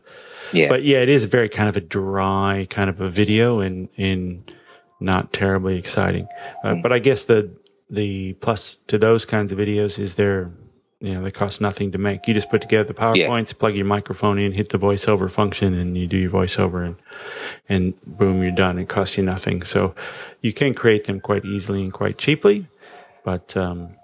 Yeah. 0.52 0.68
But 0.68 0.84
yeah, 0.84 0.98
it 0.98 1.08
is 1.08 1.24
very 1.24 1.48
kind 1.48 1.68
of 1.68 1.76
a 1.76 1.80
dry 1.80 2.66
kind 2.70 2.90
of 2.90 3.00
a 3.00 3.08
video 3.08 3.60
and 3.60 3.88
and 3.96 4.54
not 5.00 5.32
terribly 5.32 5.78
exciting. 5.78 6.28
Uh, 6.62 6.74
mm. 6.74 6.82
But 6.82 6.92
I 6.92 6.98
guess 6.98 7.24
the 7.24 7.54
the 7.88 8.34
plus 8.34 8.76
to 8.86 8.98
those 8.98 9.24
kinds 9.24 9.52
of 9.52 9.58
videos 9.58 9.98
is 9.98 10.16
they're 10.16 10.50
you 11.00 11.14
know, 11.14 11.22
they 11.22 11.30
cost 11.30 11.62
nothing 11.62 11.92
to 11.92 11.98
make. 11.98 12.28
You 12.28 12.34
just 12.34 12.50
put 12.50 12.60
together 12.60 12.84
the 12.84 12.94
PowerPoints, 12.94 13.52
yeah. 13.52 13.58
plug 13.58 13.74
your 13.74 13.86
microphone 13.86 14.38
in, 14.38 14.52
hit 14.52 14.68
the 14.68 14.78
voiceover 14.78 15.30
function, 15.30 15.72
and 15.72 15.96
you 15.96 16.06
do 16.06 16.18
your 16.18 16.30
voiceover, 16.30 16.84
and 16.84 16.96
and 17.68 17.94
boom, 18.18 18.42
you're 18.42 18.52
done. 18.52 18.78
It 18.78 18.88
costs 18.90 19.16
you 19.16 19.24
nothing. 19.24 19.62
So 19.62 19.94
you 20.42 20.52
can 20.52 20.74
create 20.74 21.04
them 21.04 21.18
quite 21.18 21.44
easily 21.46 21.82
and 21.82 21.92
quite 21.92 22.18
cheaply, 22.18 22.66
but 23.24 23.56
um, 23.56 23.96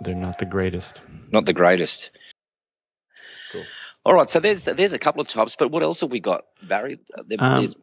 they're 0.00 0.14
not 0.14 0.38
the 0.38 0.44
greatest. 0.44 1.00
Not 1.32 1.46
the 1.46 1.52
greatest. 1.52 2.12
Cool. 3.50 3.64
All 4.04 4.14
right, 4.14 4.30
so 4.30 4.38
there's 4.38 4.66
there's 4.66 4.92
a 4.92 5.00
couple 5.00 5.20
of 5.20 5.26
types, 5.26 5.56
but 5.56 5.72
what 5.72 5.82
else 5.82 6.00
have 6.00 6.12
we 6.12 6.20
got, 6.20 6.44
Barry? 6.62 7.00
There, 7.26 7.38
um, 7.40 7.58
there's 7.58 7.76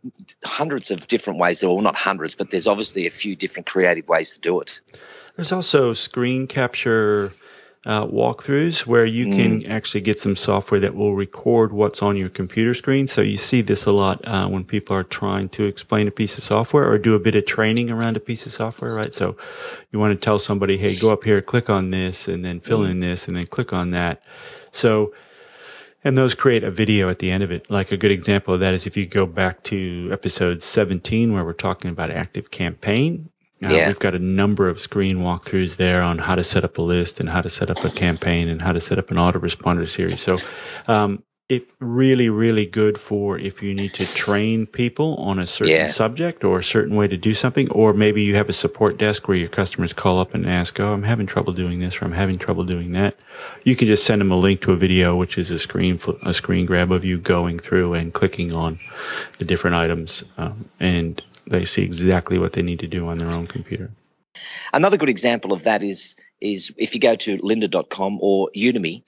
hundreds 0.45 0.89
of 0.89 1.09
different 1.09 1.37
ways, 1.37 1.61
or 1.65 1.75
well, 1.75 1.83
not 1.83 1.95
hundreds, 1.95 2.33
but 2.33 2.51
there's 2.51 2.65
obviously 2.65 3.05
a 3.05 3.11
few 3.11 3.35
different 3.35 3.65
creative 3.65 4.07
ways 4.07 4.35
to 4.35 4.39
do 4.39 4.61
it. 4.61 4.79
There's 5.35 5.51
also 5.51 5.91
screen 5.91 6.47
capture 6.47 7.33
uh, 7.85 8.05
walkthroughs 8.05 8.85
where 8.85 9.05
you 9.05 9.27
mm. 9.27 9.35
can 9.35 9.71
actually 9.71 10.01
get 10.01 10.19
some 10.19 10.35
software 10.35 10.79
that 10.79 10.95
will 10.95 11.15
record 11.15 11.71
what's 11.71 12.01
on 12.01 12.17
your 12.17 12.29
computer 12.29 12.73
screen. 12.73 13.07
So 13.07 13.21
you 13.21 13.37
see 13.37 13.61
this 13.61 13.85
a 13.85 13.91
lot 13.91 14.25
uh, 14.27 14.47
when 14.47 14.65
people 14.65 14.95
are 14.95 15.03
trying 15.03 15.49
to 15.49 15.65
explain 15.65 16.07
a 16.07 16.11
piece 16.11 16.37
of 16.37 16.43
software 16.43 16.89
or 16.89 16.97
do 16.97 17.15
a 17.15 17.19
bit 17.19 17.35
of 17.35 17.45
training 17.45 17.91
around 17.91 18.17
a 18.17 18.19
piece 18.19 18.45
of 18.45 18.51
software, 18.51 18.93
right? 18.93 19.13
So 19.13 19.37
you 19.91 19.99
want 19.99 20.13
to 20.13 20.19
tell 20.19 20.39
somebody, 20.39 20.77
hey, 20.77 20.95
go 20.95 21.11
up 21.11 21.23
here, 21.23 21.41
click 21.41 21.69
on 21.69 21.91
this, 21.91 22.27
and 22.27 22.43
then 22.43 22.59
fill 22.59 22.79
mm. 22.79 22.91
in 22.91 22.99
this, 22.99 23.27
and 23.27 23.37
then 23.37 23.47
click 23.47 23.71
on 23.71 23.91
that. 23.91 24.23
So 24.71 25.13
and 26.03 26.17
those 26.17 26.35
create 26.35 26.63
a 26.63 26.71
video 26.71 27.09
at 27.09 27.19
the 27.19 27.31
end 27.31 27.43
of 27.43 27.51
it. 27.51 27.69
Like 27.69 27.91
a 27.91 27.97
good 27.97 28.11
example 28.11 28.53
of 28.53 28.59
that 28.61 28.73
is 28.73 28.85
if 28.85 28.95
you 28.95 29.05
go 29.05 29.25
back 29.25 29.63
to 29.63 30.09
episode 30.11 30.61
17, 30.61 31.33
where 31.33 31.43
we're 31.43 31.53
talking 31.53 31.91
about 31.91 32.11
Active 32.11 32.51
Campaign, 32.51 33.29
uh, 33.65 33.69
yeah. 33.69 33.87
We've 33.87 33.99
got 33.99 34.13
a 34.13 34.19
number 34.19 34.69
of 34.69 34.79
screen 34.79 35.17
walkthroughs 35.17 35.77
there 35.77 36.01
on 36.01 36.19
how 36.19 36.35
to 36.35 36.43
set 36.43 36.63
up 36.63 36.77
a 36.77 36.81
list 36.81 37.19
and 37.19 37.27
how 37.27 37.41
to 37.41 37.49
set 37.49 37.71
up 37.71 37.83
a 37.83 37.89
campaign 37.89 38.49
and 38.49 38.61
how 38.61 38.71
to 38.71 38.79
set 38.79 38.99
up 38.99 39.09
an 39.09 39.17
autoresponder 39.17 39.87
series. 39.87 40.21
So, 40.21 40.37
um, 40.87 41.23
it's 41.49 41.71
really, 41.79 42.27
really 42.27 42.65
good 42.65 42.99
for 42.99 43.39
if 43.39 43.63
you 43.63 43.73
need 43.73 43.93
to 43.93 44.05
train 44.13 44.65
people 44.65 45.15
on 45.15 45.39
a 45.39 45.47
certain 45.47 45.73
yeah. 45.73 45.87
subject 45.87 46.43
or 46.43 46.59
a 46.59 46.63
certain 46.63 46.97
way 46.97 47.07
to 47.07 47.15
do 47.15 47.33
something, 47.33 47.71
or 47.71 47.93
maybe 47.93 48.21
you 48.21 48.35
have 48.35 48.49
a 48.49 48.53
support 48.53 48.97
desk 48.97 49.29
where 49.29 49.37
your 49.37 49.47
customers 49.47 49.93
call 49.93 50.19
up 50.19 50.33
and 50.33 50.45
ask, 50.45 50.77
"Oh, 50.81 50.91
I'm 50.91 51.03
having 51.03 51.25
trouble 51.25 51.53
doing 51.53 51.79
this," 51.79 52.01
or 52.01 52.05
"I'm 52.05 52.11
having 52.11 52.37
trouble 52.37 52.65
doing 52.65 52.91
that." 52.93 53.15
You 53.63 53.77
can 53.77 53.87
just 53.87 54.03
send 54.03 54.19
them 54.19 54.31
a 54.31 54.37
link 54.37 54.59
to 54.61 54.73
a 54.73 54.75
video, 54.75 55.15
which 55.15 55.37
is 55.37 55.49
a 55.49 55.57
screen 55.57 55.97
a 56.23 56.33
screen 56.33 56.65
grab 56.65 56.91
of 56.91 57.05
you 57.05 57.17
going 57.17 57.59
through 57.59 57.93
and 57.93 58.13
clicking 58.13 58.53
on 58.53 58.77
the 59.37 59.45
different 59.45 59.77
items, 59.77 60.25
um, 60.37 60.65
and 60.81 61.21
they 61.49 61.65
see 61.65 61.83
exactly 61.83 62.37
what 62.37 62.53
they 62.53 62.61
need 62.61 62.79
to 62.79 62.87
do 62.87 63.07
on 63.07 63.17
their 63.17 63.31
own 63.31 63.47
computer. 63.47 63.89
Another 64.73 64.97
good 64.97 65.09
example 65.09 65.53
of 65.53 65.63
that 65.63 65.81
is 65.81 66.15
is 66.41 66.71
if 66.77 66.93
you 66.93 67.01
go 67.01 67.15
to 67.15 67.37
lynda.com 67.37 68.19
or 68.21 68.49
Udemy. 68.55 69.03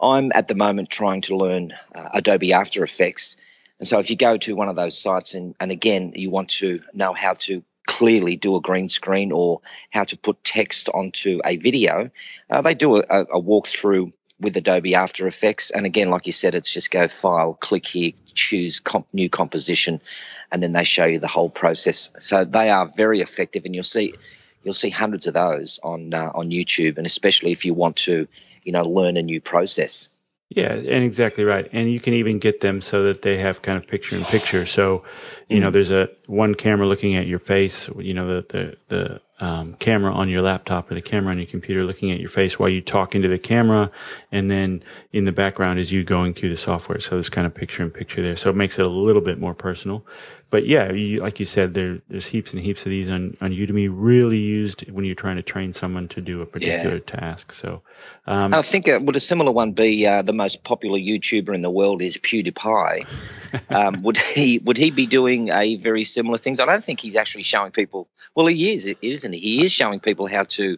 I'm 0.00 0.32
at 0.34 0.48
the 0.48 0.56
moment 0.56 0.90
trying 0.90 1.20
to 1.22 1.36
learn 1.36 1.72
uh, 1.94 2.08
Adobe 2.12 2.52
After 2.52 2.82
Effects. 2.82 3.36
And 3.78 3.86
so 3.86 4.00
if 4.00 4.10
you 4.10 4.16
go 4.16 4.36
to 4.38 4.56
one 4.56 4.68
of 4.68 4.74
those 4.74 5.00
sites 5.00 5.34
and, 5.34 5.54
and 5.60 5.70
again, 5.70 6.12
you 6.16 6.28
want 6.28 6.48
to 6.50 6.80
know 6.92 7.12
how 7.12 7.34
to 7.34 7.62
clearly 7.86 8.36
do 8.36 8.56
a 8.56 8.60
green 8.60 8.88
screen 8.88 9.30
or 9.30 9.60
how 9.90 10.02
to 10.04 10.16
put 10.16 10.42
text 10.42 10.88
onto 10.88 11.40
a 11.44 11.56
video, 11.56 12.10
uh, 12.50 12.62
they 12.62 12.74
do 12.74 12.96
a, 12.96 13.00
a 13.00 13.40
walkthrough 13.40 14.12
with 14.42 14.56
Adobe 14.56 14.94
After 14.94 15.26
Effects. 15.26 15.70
And 15.70 15.86
again, 15.86 16.10
like 16.10 16.26
you 16.26 16.32
said, 16.32 16.54
it's 16.54 16.72
just 16.72 16.90
go 16.90 17.08
file, 17.08 17.54
click 17.54 17.86
here, 17.86 18.12
choose 18.34 18.80
comp- 18.80 19.06
new 19.12 19.28
composition, 19.28 20.00
and 20.50 20.62
then 20.62 20.72
they 20.72 20.84
show 20.84 21.04
you 21.04 21.18
the 21.18 21.28
whole 21.28 21.50
process. 21.50 22.10
So 22.20 22.44
they 22.44 22.70
are 22.70 22.86
very 22.96 23.20
effective, 23.20 23.64
and 23.64 23.74
you'll 23.74 23.84
see 23.84 24.12
you'll 24.64 24.74
see 24.74 24.90
hundreds 24.90 25.26
of 25.26 25.34
those 25.34 25.80
on 25.82 26.14
uh, 26.14 26.30
on 26.34 26.46
YouTube, 26.50 26.98
and 26.98 27.06
especially 27.06 27.52
if 27.52 27.64
you 27.64 27.74
want 27.74 27.96
to, 27.96 28.28
you 28.64 28.72
know, 28.72 28.82
learn 28.82 29.16
a 29.16 29.22
new 29.22 29.40
process. 29.40 30.08
Yeah, 30.54 30.74
and 30.74 31.02
exactly 31.04 31.44
right. 31.44 31.66
And 31.72 31.90
you 31.90 31.98
can 31.98 32.12
even 32.12 32.38
get 32.38 32.60
them 32.60 32.82
so 32.82 33.04
that 33.04 33.22
they 33.22 33.38
have 33.38 33.62
kind 33.62 33.78
of 33.78 33.86
picture 33.86 34.16
in 34.16 34.24
picture. 34.24 34.66
So, 34.66 35.02
you 35.48 35.58
mm 35.58 35.62
know, 35.62 35.70
there's 35.70 35.90
a 35.90 36.10
one 36.26 36.54
camera 36.54 36.86
looking 36.86 37.16
at 37.16 37.26
your 37.26 37.38
face. 37.38 37.88
You 37.98 38.12
know, 38.12 38.26
the 38.26 38.46
the 38.48 38.76
the 38.88 39.20
um, 39.42 39.74
camera 39.74 40.12
on 40.12 40.28
your 40.28 40.40
laptop 40.40 40.88
or 40.88 40.94
the 40.94 41.02
camera 41.02 41.32
on 41.32 41.38
your 41.38 41.48
computer 41.48 41.82
looking 41.82 42.12
at 42.12 42.20
your 42.20 42.28
face 42.28 42.60
while 42.60 42.68
you 42.68 42.80
talk 42.80 43.16
into 43.16 43.26
the 43.26 43.38
camera. 43.38 43.90
And 44.30 44.48
then 44.48 44.84
in 45.12 45.24
the 45.24 45.32
background 45.32 45.80
is 45.80 45.90
you 45.90 46.04
going 46.04 46.32
through 46.32 46.50
the 46.50 46.56
software. 46.56 47.00
So 47.00 47.18
it's 47.18 47.28
kind 47.28 47.44
of 47.44 47.52
picture 47.52 47.82
in 47.82 47.90
picture 47.90 48.22
there. 48.22 48.36
So 48.36 48.50
it 48.50 48.56
makes 48.56 48.78
it 48.78 48.86
a 48.86 48.88
little 48.88 49.20
bit 49.20 49.40
more 49.40 49.52
personal. 49.52 50.06
But 50.52 50.66
yeah, 50.66 50.92
you, 50.92 51.16
like 51.16 51.40
you 51.40 51.46
said, 51.46 51.72
there 51.72 52.02
there's 52.08 52.26
heaps 52.26 52.52
and 52.52 52.60
heaps 52.60 52.84
of 52.84 52.90
these 52.90 53.10
on 53.10 53.34
on 53.40 53.52
Udemy, 53.52 53.88
really 53.90 54.36
used 54.36 54.88
when 54.90 55.06
you're 55.06 55.14
trying 55.14 55.36
to 55.36 55.42
train 55.42 55.72
someone 55.72 56.08
to 56.08 56.20
do 56.20 56.42
a 56.42 56.46
particular 56.46 56.96
yeah. 56.96 57.18
task. 57.18 57.54
So, 57.54 57.80
um, 58.26 58.52
I 58.52 58.60
think 58.60 58.86
uh, 58.86 59.00
would 59.02 59.16
a 59.16 59.20
similar 59.20 59.50
one 59.50 59.72
be 59.72 60.06
uh, 60.06 60.20
the 60.20 60.34
most 60.34 60.62
popular 60.62 60.98
YouTuber 60.98 61.54
in 61.54 61.62
the 61.62 61.70
world 61.70 62.02
is 62.02 62.18
PewDiePie. 62.18 63.06
um, 63.70 64.02
would 64.02 64.18
he 64.18 64.58
would 64.58 64.76
he 64.76 64.90
be 64.90 65.06
doing 65.06 65.48
a 65.48 65.76
very 65.76 66.04
similar 66.04 66.36
things? 66.36 66.60
I 66.60 66.66
don't 66.66 66.84
think 66.84 67.00
he's 67.00 67.16
actually 67.16 67.44
showing 67.44 67.72
people. 67.72 68.10
Well, 68.34 68.46
he 68.46 68.74
is, 68.74 68.94
isn't 69.00 69.32
he? 69.32 69.38
He 69.38 69.64
is 69.64 69.72
showing 69.72 70.00
people 70.00 70.28
how 70.28 70.42
to 70.42 70.76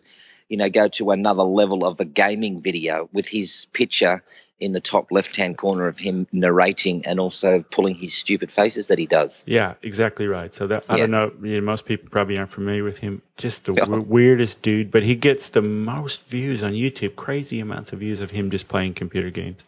you 0.48 0.56
know, 0.56 0.68
go 0.68 0.88
to 0.88 1.10
another 1.10 1.42
level 1.42 1.84
of 1.84 2.00
a 2.00 2.04
gaming 2.04 2.60
video 2.60 3.08
with 3.12 3.26
his 3.26 3.66
picture 3.72 4.22
in 4.60 4.72
the 4.72 4.80
top 4.80 5.10
left 5.10 5.36
hand 5.36 5.58
corner 5.58 5.86
of 5.86 5.98
him 5.98 6.26
narrating 6.32 7.04
and 7.06 7.18
also 7.18 7.62
pulling 7.70 7.94
his 7.94 8.14
stupid 8.14 8.52
faces 8.52 8.88
that 8.88 8.98
he 8.98 9.06
does. 9.06 9.44
Yeah, 9.46 9.74
exactly 9.82 10.26
right. 10.26 10.54
So 10.54 10.66
that 10.68 10.84
I 10.88 10.96
yeah. 10.96 11.06
don't 11.06 11.10
know, 11.10 11.32
you 11.42 11.56
know, 11.56 11.66
most 11.66 11.86
people 11.86 12.08
probably 12.08 12.38
aren't 12.38 12.50
familiar 12.50 12.84
with 12.84 12.98
him. 12.98 13.20
Just 13.36 13.64
the 13.64 13.72
w- 13.72 14.02
weirdest 14.02 14.62
dude, 14.62 14.90
but 14.90 15.02
he 15.02 15.16
gets 15.16 15.50
the 15.50 15.62
most 15.62 16.24
views 16.28 16.64
on 16.64 16.72
YouTube, 16.72 17.16
crazy 17.16 17.60
amounts 17.60 17.92
of 17.92 17.98
views 17.98 18.20
of 18.20 18.30
him 18.30 18.50
just 18.50 18.68
playing 18.68 18.94
computer 18.94 19.30
games. 19.30 19.64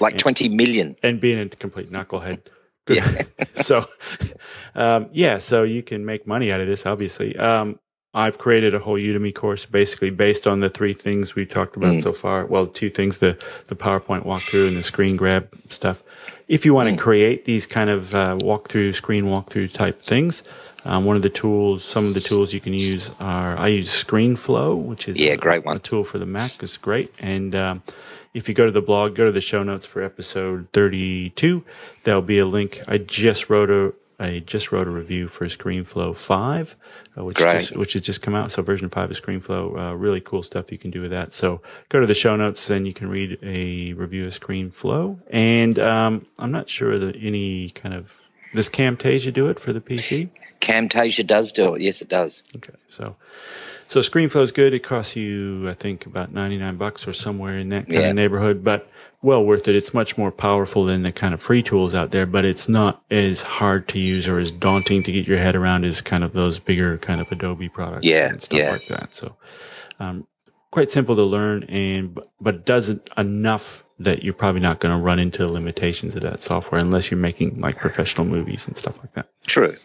Like 0.00 0.14
and, 0.14 0.20
20 0.20 0.48
million. 0.48 0.96
And 1.02 1.20
being 1.20 1.38
a 1.38 1.48
complete 1.48 1.90
knucklehead. 1.90 2.40
Yeah. 2.88 3.22
so, 3.54 3.88
um, 4.74 5.08
yeah, 5.12 5.38
so 5.38 5.62
you 5.62 5.82
can 5.82 6.04
make 6.04 6.26
money 6.26 6.52
out 6.52 6.60
of 6.60 6.66
this, 6.66 6.86
obviously. 6.86 7.36
Um, 7.36 7.78
I've 8.14 8.38
created 8.38 8.74
a 8.74 8.78
whole 8.78 8.96
Udemy 8.96 9.34
course 9.34 9.66
basically 9.66 10.10
based 10.10 10.46
on 10.46 10.60
the 10.60 10.70
three 10.70 10.94
things 10.94 11.34
we 11.34 11.44
talked 11.44 11.76
about 11.76 11.94
mm. 11.94 12.02
so 12.02 12.12
far. 12.12 12.46
Well, 12.46 12.68
two 12.68 12.88
things, 12.88 13.18
the, 13.18 13.36
the 13.66 13.74
PowerPoint 13.74 14.24
walkthrough 14.24 14.68
and 14.68 14.76
the 14.76 14.84
screen 14.84 15.16
grab 15.16 15.48
stuff. 15.68 16.02
If 16.46 16.64
you 16.64 16.74
want 16.74 16.90
mm. 16.90 16.96
to 16.96 17.02
create 17.02 17.44
these 17.44 17.66
kind 17.66 17.90
of 17.90 18.14
uh, 18.14 18.36
walkthrough, 18.40 18.94
screen 18.94 19.24
walkthrough 19.24 19.72
type 19.72 20.00
things, 20.00 20.44
um, 20.84 21.04
one 21.04 21.16
of 21.16 21.22
the 21.22 21.30
tools, 21.30 21.84
some 21.84 22.06
of 22.06 22.14
the 22.14 22.20
tools 22.20 22.54
you 22.54 22.60
can 22.60 22.74
use 22.74 23.10
are, 23.18 23.58
I 23.58 23.68
use 23.68 23.88
ScreenFlow, 23.88 24.80
which 24.80 25.08
is 25.08 25.18
yeah, 25.18 25.32
a, 25.32 25.36
great 25.36 25.64
one. 25.64 25.76
a 25.76 25.80
tool 25.80 26.04
for 26.04 26.18
the 26.18 26.26
Mac. 26.26 26.62
It's 26.62 26.76
great. 26.76 27.10
And 27.20 27.54
um, 27.54 27.82
if 28.34 28.48
you 28.48 28.54
go 28.54 28.66
to 28.66 28.72
the 28.72 28.82
blog, 28.82 29.14
go 29.16 29.24
to 29.26 29.32
the 29.32 29.40
show 29.40 29.62
notes 29.62 29.86
for 29.86 30.02
episode 30.02 30.68
32, 30.72 31.64
there'll 32.04 32.22
be 32.22 32.38
a 32.38 32.46
link. 32.46 32.80
I 32.86 32.98
just 32.98 33.50
wrote 33.50 33.70
a, 33.70 33.92
I 34.18 34.40
just 34.40 34.72
wrote 34.72 34.86
a 34.86 34.90
review 34.90 35.28
for 35.28 35.46
ScreenFlow 35.46 36.16
5, 36.16 36.76
uh, 37.16 37.24
which, 37.24 37.36
just, 37.36 37.76
which 37.76 37.92
has 37.94 38.02
just 38.02 38.22
come 38.22 38.34
out. 38.34 38.52
So 38.52 38.62
version 38.62 38.88
5 38.88 39.10
of 39.10 39.20
ScreenFlow, 39.20 39.78
uh, 39.78 39.94
really 39.96 40.20
cool 40.20 40.42
stuff 40.42 40.70
you 40.70 40.78
can 40.78 40.90
do 40.90 41.00
with 41.00 41.10
that. 41.10 41.32
So 41.32 41.62
go 41.88 42.00
to 42.00 42.06
the 42.06 42.14
show 42.14 42.36
notes 42.36 42.70
and 42.70 42.86
you 42.86 42.94
can 42.94 43.08
read 43.08 43.38
a 43.42 43.92
review 43.94 44.26
of 44.26 44.38
ScreenFlow. 44.38 45.18
And 45.30 45.78
um, 45.78 46.26
I'm 46.38 46.52
not 46.52 46.68
sure 46.68 46.98
that 46.98 47.16
any 47.16 47.70
kind 47.70 47.94
of, 47.94 48.20
does 48.54 48.68
Camtasia 48.68 49.32
do 49.32 49.48
it 49.48 49.58
for 49.58 49.72
the 49.72 49.80
PC? 49.80 50.30
Camtasia 50.60 51.26
does 51.26 51.52
do 51.52 51.74
it. 51.74 51.82
Yes, 51.82 52.00
it 52.00 52.08
does. 52.08 52.44
Okay. 52.54 52.74
So, 52.88 53.16
so 53.88 54.00
ScreenFlow 54.00 54.42
is 54.42 54.52
good. 54.52 54.74
It 54.74 54.80
costs 54.80 55.16
you, 55.16 55.68
I 55.68 55.74
think, 55.74 56.06
about 56.06 56.32
99 56.32 56.76
bucks 56.76 57.06
or 57.06 57.12
somewhere 57.12 57.58
in 57.58 57.68
that 57.70 57.86
kind 57.86 58.02
yeah. 58.02 58.08
of 58.08 58.16
neighborhood. 58.16 58.64
But 58.64 58.88
well 59.24 59.44
worth 59.44 59.66
it. 59.66 59.74
It's 59.74 59.94
much 59.94 60.16
more 60.18 60.30
powerful 60.30 60.84
than 60.84 61.02
the 61.02 61.10
kind 61.10 61.34
of 61.34 61.40
free 61.42 61.62
tools 61.62 61.94
out 61.94 62.10
there, 62.10 62.26
but 62.26 62.44
it's 62.44 62.68
not 62.68 63.02
as 63.10 63.40
hard 63.40 63.88
to 63.88 63.98
use 63.98 64.28
or 64.28 64.38
as 64.38 64.50
daunting 64.50 65.02
to 65.02 65.10
get 65.10 65.26
your 65.26 65.38
head 65.38 65.56
around 65.56 65.84
as 65.84 66.00
kind 66.00 66.22
of 66.22 66.34
those 66.34 66.58
bigger 66.58 66.98
kind 66.98 67.20
of 67.20 67.32
Adobe 67.32 67.70
products 67.70 68.04
yeah, 68.04 68.28
and 68.28 68.40
stuff 68.40 68.58
yeah. 68.58 68.72
like 68.72 68.86
that. 68.88 69.14
So, 69.14 69.34
um, 69.98 70.26
quite 70.70 70.90
simple 70.90 71.16
to 71.16 71.22
learn 71.22 71.62
and 71.64 72.18
but 72.40 72.66
doesn't 72.66 73.08
enough 73.16 73.84
that 74.00 74.24
you're 74.24 74.34
probably 74.34 74.60
not 74.60 74.80
going 74.80 74.94
to 74.94 75.00
run 75.00 75.18
into 75.18 75.46
the 75.46 75.52
limitations 75.52 76.16
of 76.16 76.22
that 76.22 76.42
software 76.42 76.80
unless 76.80 77.10
you're 77.10 77.18
making 77.18 77.60
like 77.60 77.78
professional 77.78 78.26
movies 78.26 78.66
and 78.66 78.76
stuff 78.76 78.98
like 78.98 79.14
that. 79.14 79.28
True. 79.46 79.76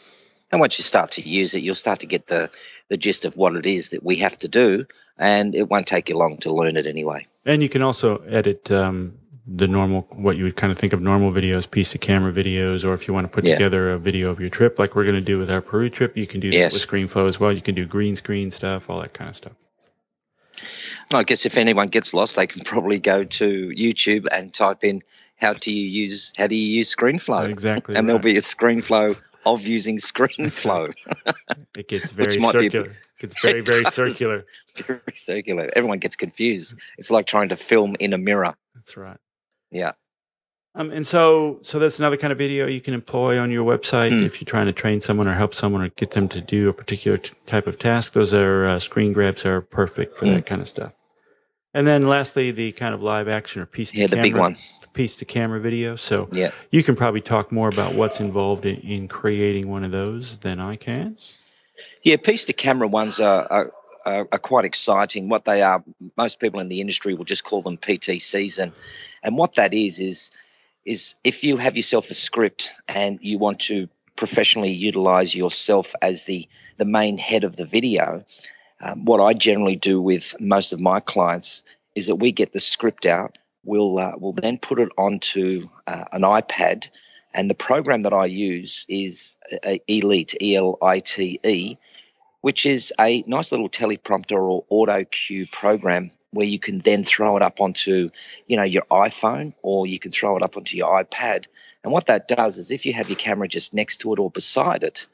And 0.52 0.60
once 0.60 0.80
you 0.80 0.84
start 0.84 1.12
to 1.12 1.22
use 1.22 1.54
it, 1.54 1.62
you'll 1.62 1.76
start 1.76 2.00
to 2.00 2.08
get 2.08 2.28
the, 2.28 2.50
the 2.88 2.98
gist 2.98 3.24
of 3.24 3.38
what 3.38 3.56
it 3.56 3.66
is 3.66 3.90
that 3.90 4.04
we 4.04 4.16
have 4.18 4.38
to 4.40 4.48
do, 4.48 4.86
and 5.18 5.54
it 5.54 5.70
won't 5.70 5.86
take 5.86 6.10
you 6.10 6.18
long 6.18 6.38
to 6.38 6.52
learn 6.52 6.76
it 6.76 6.88
anyway. 6.88 7.28
And 7.46 7.62
you 7.62 7.70
can 7.70 7.84
also 7.84 8.18
edit 8.28 8.72
um, 8.72 9.14
the 9.52 9.68
normal 9.68 10.02
what 10.12 10.38
you 10.38 10.44
would 10.44 10.56
kind 10.56 10.72
of 10.72 10.78
think 10.78 10.94
of 10.94 11.02
normal 11.02 11.32
videos 11.32 11.70
piece 11.70 11.96
of 11.96 12.02
camera 12.02 12.32
videos 12.32 12.88
or 12.88 12.94
if 12.94 13.08
you 13.08 13.14
want 13.14 13.26
to 13.26 13.30
put 13.30 13.44
yeah. 13.44 13.56
together 13.56 13.92
a 13.92 13.98
video 14.00 14.30
of 14.30 14.40
your 14.40 14.50
trip 14.50 14.78
like 14.78 14.96
we're 14.96 15.04
going 15.04 15.16
to 15.16 15.22
do 15.22 15.40
with 15.40 15.50
our 15.50 15.62
peru 15.62 15.90
trip 15.90 16.16
you 16.16 16.28
can 16.28 16.40
do 16.40 16.50
yes. 16.50 16.72
that 16.72 16.80
with 16.80 16.88
screenflow 16.88 17.28
as 17.28 17.40
well 17.40 17.52
you 17.52 17.62
can 17.62 17.74
do 17.74 17.86
green 17.86 18.16
screen 18.16 18.52
stuff 18.52 18.90
all 18.90 19.02
that 19.02 19.14
kind 19.14 19.30
of 19.30 19.36
stuff 19.36 19.54
i 21.14 21.24
guess 21.24 21.48
if 21.48 21.58
anyone 21.58 21.88
gets 21.88 22.14
lost 22.14 22.36
they 22.36 22.46
can 22.46 22.62
probably 22.62 23.00
go 23.00 23.24
to 23.24 23.70
youtube 23.70 24.28
and 24.32 24.54
type 24.54 24.84
in 24.84 25.02
how 25.40 25.54
do 25.54 25.72
you 25.72 25.86
use 25.86 26.34
how 26.38 26.48
do 26.48 26.56
you 26.56 26.68
use 26.68 26.94
screenflow 26.94 27.50
exactly 27.50 27.96
and 27.96 28.04
right. 28.04 28.08
there'll 28.08 28.22
be 28.22 28.38
a 28.38 28.42
screenflow 28.42 29.20
of 29.46 29.66
using 29.66 29.98
screenflow 29.98 30.94
it 31.78 31.88
gets 31.88 32.12
very 32.12 32.40
circular 32.40 32.88
it 32.88 32.98
gets 33.20 33.42
very 33.42 33.62
very 33.74 33.86
circular 33.86 34.46
very 34.86 35.02
circular 35.14 35.70
everyone 35.76 35.98
gets 35.98 36.16
confused 36.16 36.76
it's 36.98 37.10
like 37.10 37.26
trying 37.26 37.50
to 37.50 37.56
film 37.56 37.96
in 38.00 38.14
a 38.14 38.18
mirror 38.18 38.54
that's 38.76 38.98
right 38.98 39.18
yeah. 39.72 39.92
Um, 40.76 40.92
and 40.92 41.06
so, 41.06 41.60
so 41.64 41.80
that's 41.80 42.00
another 42.00 42.16
kind 42.16 42.32
of 42.32 42.38
video 42.38 42.68
you 42.68 42.80
can 42.80 42.94
employ 42.94 43.40
on 43.40 43.52
your 43.52 43.66
website 43.66 44.12
mm. 44.12 44.24
if 44.24 44.40
you're 44.40 44.46
trying 44.46 44.68
to 44.68 44.74
train 44.74 45.02
someone 45.02 45.28
or 45.28 45.34
help 45.34 45.54
someone 45.54 45.82
or 45.82 45.90
get 45.90 46.12
them 46.12 46.30
to 46.30 46.42
do 46.42 46.70
a 46.70 46.74
particular 46.74 47.18
t- 47.18 47.34
type 47.46 47.66
of 47.66 47.80
task. 47.80 48.14
Those 48.14 48.34
are 48.34 48.66
uh, 48.66 48.80
screen 48.80 49.12
grabs 49.12 49.46
are 49.46 49.62
perfect 49.62 50.16
for 50.16 50.26
that 50.26 50.46
kind 50.46 50.62
of 50.62 50.68
stuff. 50.68 50.94
And 51.74 51.86
then, 51.88 52.08
lastly, 52.08 52.52
the 52.52 52.72
kind 52.72 52.96
of 52.96 53.04
live 53.04 53.28
action 53.28 53.62
or 53.62 53.66
piece 53.68 53.92
to 53.92 53.98
yeah, 53.98 54.08
camera, 54.08 54.24
the 54.24 54.30
big 54.30 54.38
one, 54.38 54.56
piece 54.94 55.16
to 55.18 55.26
camera 55.26 55.60
video. 55.60 55.96
So, 55.96 56.28
yeah, 56.32 56.52
you 56.72 56.82
can 56.82 56.96
probably 56.96 57.22
talk 57.22 57.52
more 57.52 57.70
about 57.70 57.94
what's 57.94 58.20
involved 58.20 58.66
in, 58.66 58.78
in 58.78 59.08
creating 59.08 59.70
one 59.70 59.84
of 59.84 59.92
those 59.92 60.40
than 60.40 60.60
I 60.60 60.76
can. 60.76 61.18
Yeah, 62.04 62.18
piece 62.18 62.46
to 62.46 62.54
camera 62.54 62.88
ones 62.88 63.20
are, 63.20 63.46
are 63.52 63.72
are, 64.06 64.28
are, 64.32 64.40
quite 64.40 64.66
exciting. 64.66 65.30
What 65.30 65.46
they 65.46 65.62
are, 65.62 65.84
most 66.18 66.40
people 66.40 66.60
in 66.60 66.70
the 66.70 66.82
industry 66.82 67.14
will 67.14 67.26
just 67.26 67.44
call 67.44 67.62
them 67.62 67.78
PTCs, 67.78 68.58
and 68.58 68.72
and 69.22 69.38
what 69.38 69.56
that 69.56 69.74
is 69.74 70.00
is 70.00 70.32
is 70.86 71.16
if 71.24 71.44
you 71.44 71.58
have 71.58 71.76
yourself 71.76 72.10
a 72.10 72.14
script 72.14 72.72
and 72.88 73.20
you 73.22 73.38
want 73.38 73.60
to 73.60 73.88
professionally 74.16 74.72
utilize 74.72 75.36
yourself 75.36 75.94
as 76.02 76.26
the 76.26 76.48
the 76.78 76.86
main 76.86 77.18
head 77.18 77.44
of 77.44 77.58
the 77.58 77.66
video. 77.66 78.24
Um, 78.82 79.06
what 79.06 79.20
I 79.20 79.34
generally 79.34 79.76
do 79.76 80.02
with 80.02 80.36
most 80.40 80.74
of 80.74 80.80
my 80.80 81.00
clients 81.00 81.64
is 81.96 82.08
that 82.08 82.16
we 82.16 82.32
get 82.32 82.54
the 82.54 82.60
script 82.60 83.06
out. 83.06 83.38
We'll 83.66 84.00
uh, 84.00 84.14
we'll 84.18 84.34
then 84.34 84.58
put 84.58 84.80
it 84.80 84.90
onto 84.98 85.70
uh, 85.88 86.06
an 86.14 86.22
iPad, 86.22 86.90
and 87.34 87.50
the 87.50 87.56
program 87.56 88.02
that 88.02 88.14
I 88.14 88.26
use 88.26 88.86
is 88.88 89.38
uh, 89.66 89.76
Elite 89.88 90.36
E 90.42 90.56
L 90.56 90.78
I 90.82 91.00
T 91.00 91.40
E, 91.44 91.76
which 92.42 92.66
is 92.66 92.94
a 93.00 93.24
nice 93.28 93.52
little 93.52 93.70
teleprompter 93.70 94.40
or 94.40 94.66
auto 94.70 95.04
cue 95.04 95.46
program 95.52 96.12
where 96.32 96.46
you 96.46 96.60
can 96.60 96.80
then 96.80 97.04
throw 97.04 97.36
it 97.36 97.42
up 97.42 97.60
onto, 97.60 98.10
you 98.48 98.56
know, 98.56 98.64
your 98.64 98.84
iPhone 98.92 99.54
or 99.64 99.88
you 99.88 100.00
can 100.00 100.12
throw 100.12 100.38
it 100.38 100.44
up 100.44 100.56
onto 100.56 100.78
your 100.78 101.04
iPad. 101.04 101.48
And 101.84 101.92
what 101.92 102.06
that 102.06 102.28
does 102.28 102.58
is 102.58 102.72
if 102.72 102.86
you 102.86 102.94
have 102.94 103.10
your 103.10 103.16
camera 103.16 103.48
just 103.48 103.74
next 103.74 103.98
to 104.02 104.14
it 104.14 104.20
or 104.20 104.30
beside 104.30 104.84
it, 104.84 105.08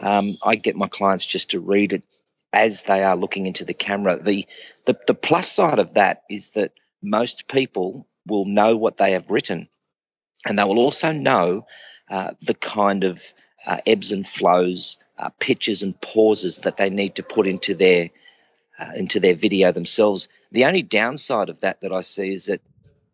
um, 0.00 0.36
I 0.42 0.56
get 0.56 0.76
my 0.76 0.88
clients 0.88 1.24
just 1.24 1.50
to 1.50 1.60
read 1.60 1.92
it 1.92 2.02
as 2.52 2.82
they 2.84 3.02
are 3.02 3.16
looking 3.16 3.46
into 3.46 3.64
the 3.64 3.74
camera. 3.74 4.18
The, 4.22 4.46
the 4.86 4.98
the 5.06 5.14
plus 5.14 5.50
side 5.50 5.78
of 5.78 5.94
that 5.94 6.22
is 6.30 6.50
that 6.50 6.72
most 7.02 7.48
people 7.48 8.06
will 8.26 8.44
know 8.44 8.76
what 8.76 8.96
they 8.96 9.12
have 9.12 9.30
written, 9.30 9.68
and 10.46 10.58
they 10.58 10.64
will 10.64 10.78
also 10.78 11.12
know 11.12 11.66
uh, 12.10 12.32
the 12.42 12.54
kind 12.54 13.04
of 13.04 13.22
uh, 13.66 13.78
ebbs 13.86 14.12
and 14.12 14.26
flows 14.26 14.98
uh, 15.18 15.30
pitches 15.40 15.82
and 15.82 16.00
pauses 16.00 16.58
that 16.58 16.76
they 16.76 16.90
need 16.90 17.14
to 17.16 17.22
put 17.22 17.46
into 17.46 17.74
their 17.74 18.10
uh, 18.78 18.92
into 18.96 19.20
their 19.20 19.34
video 19.34 19.72
themselves. 19.72 20.28
The 20.52 20.64
only 20.64 20.82
downside 20.82 21.48
of 21.48 21.60
that 21.60 21.80
that 21.80 21.92
I 21.92 22.00
see 22.02 22.32
is 22.32 22.46
that 22.46 22.60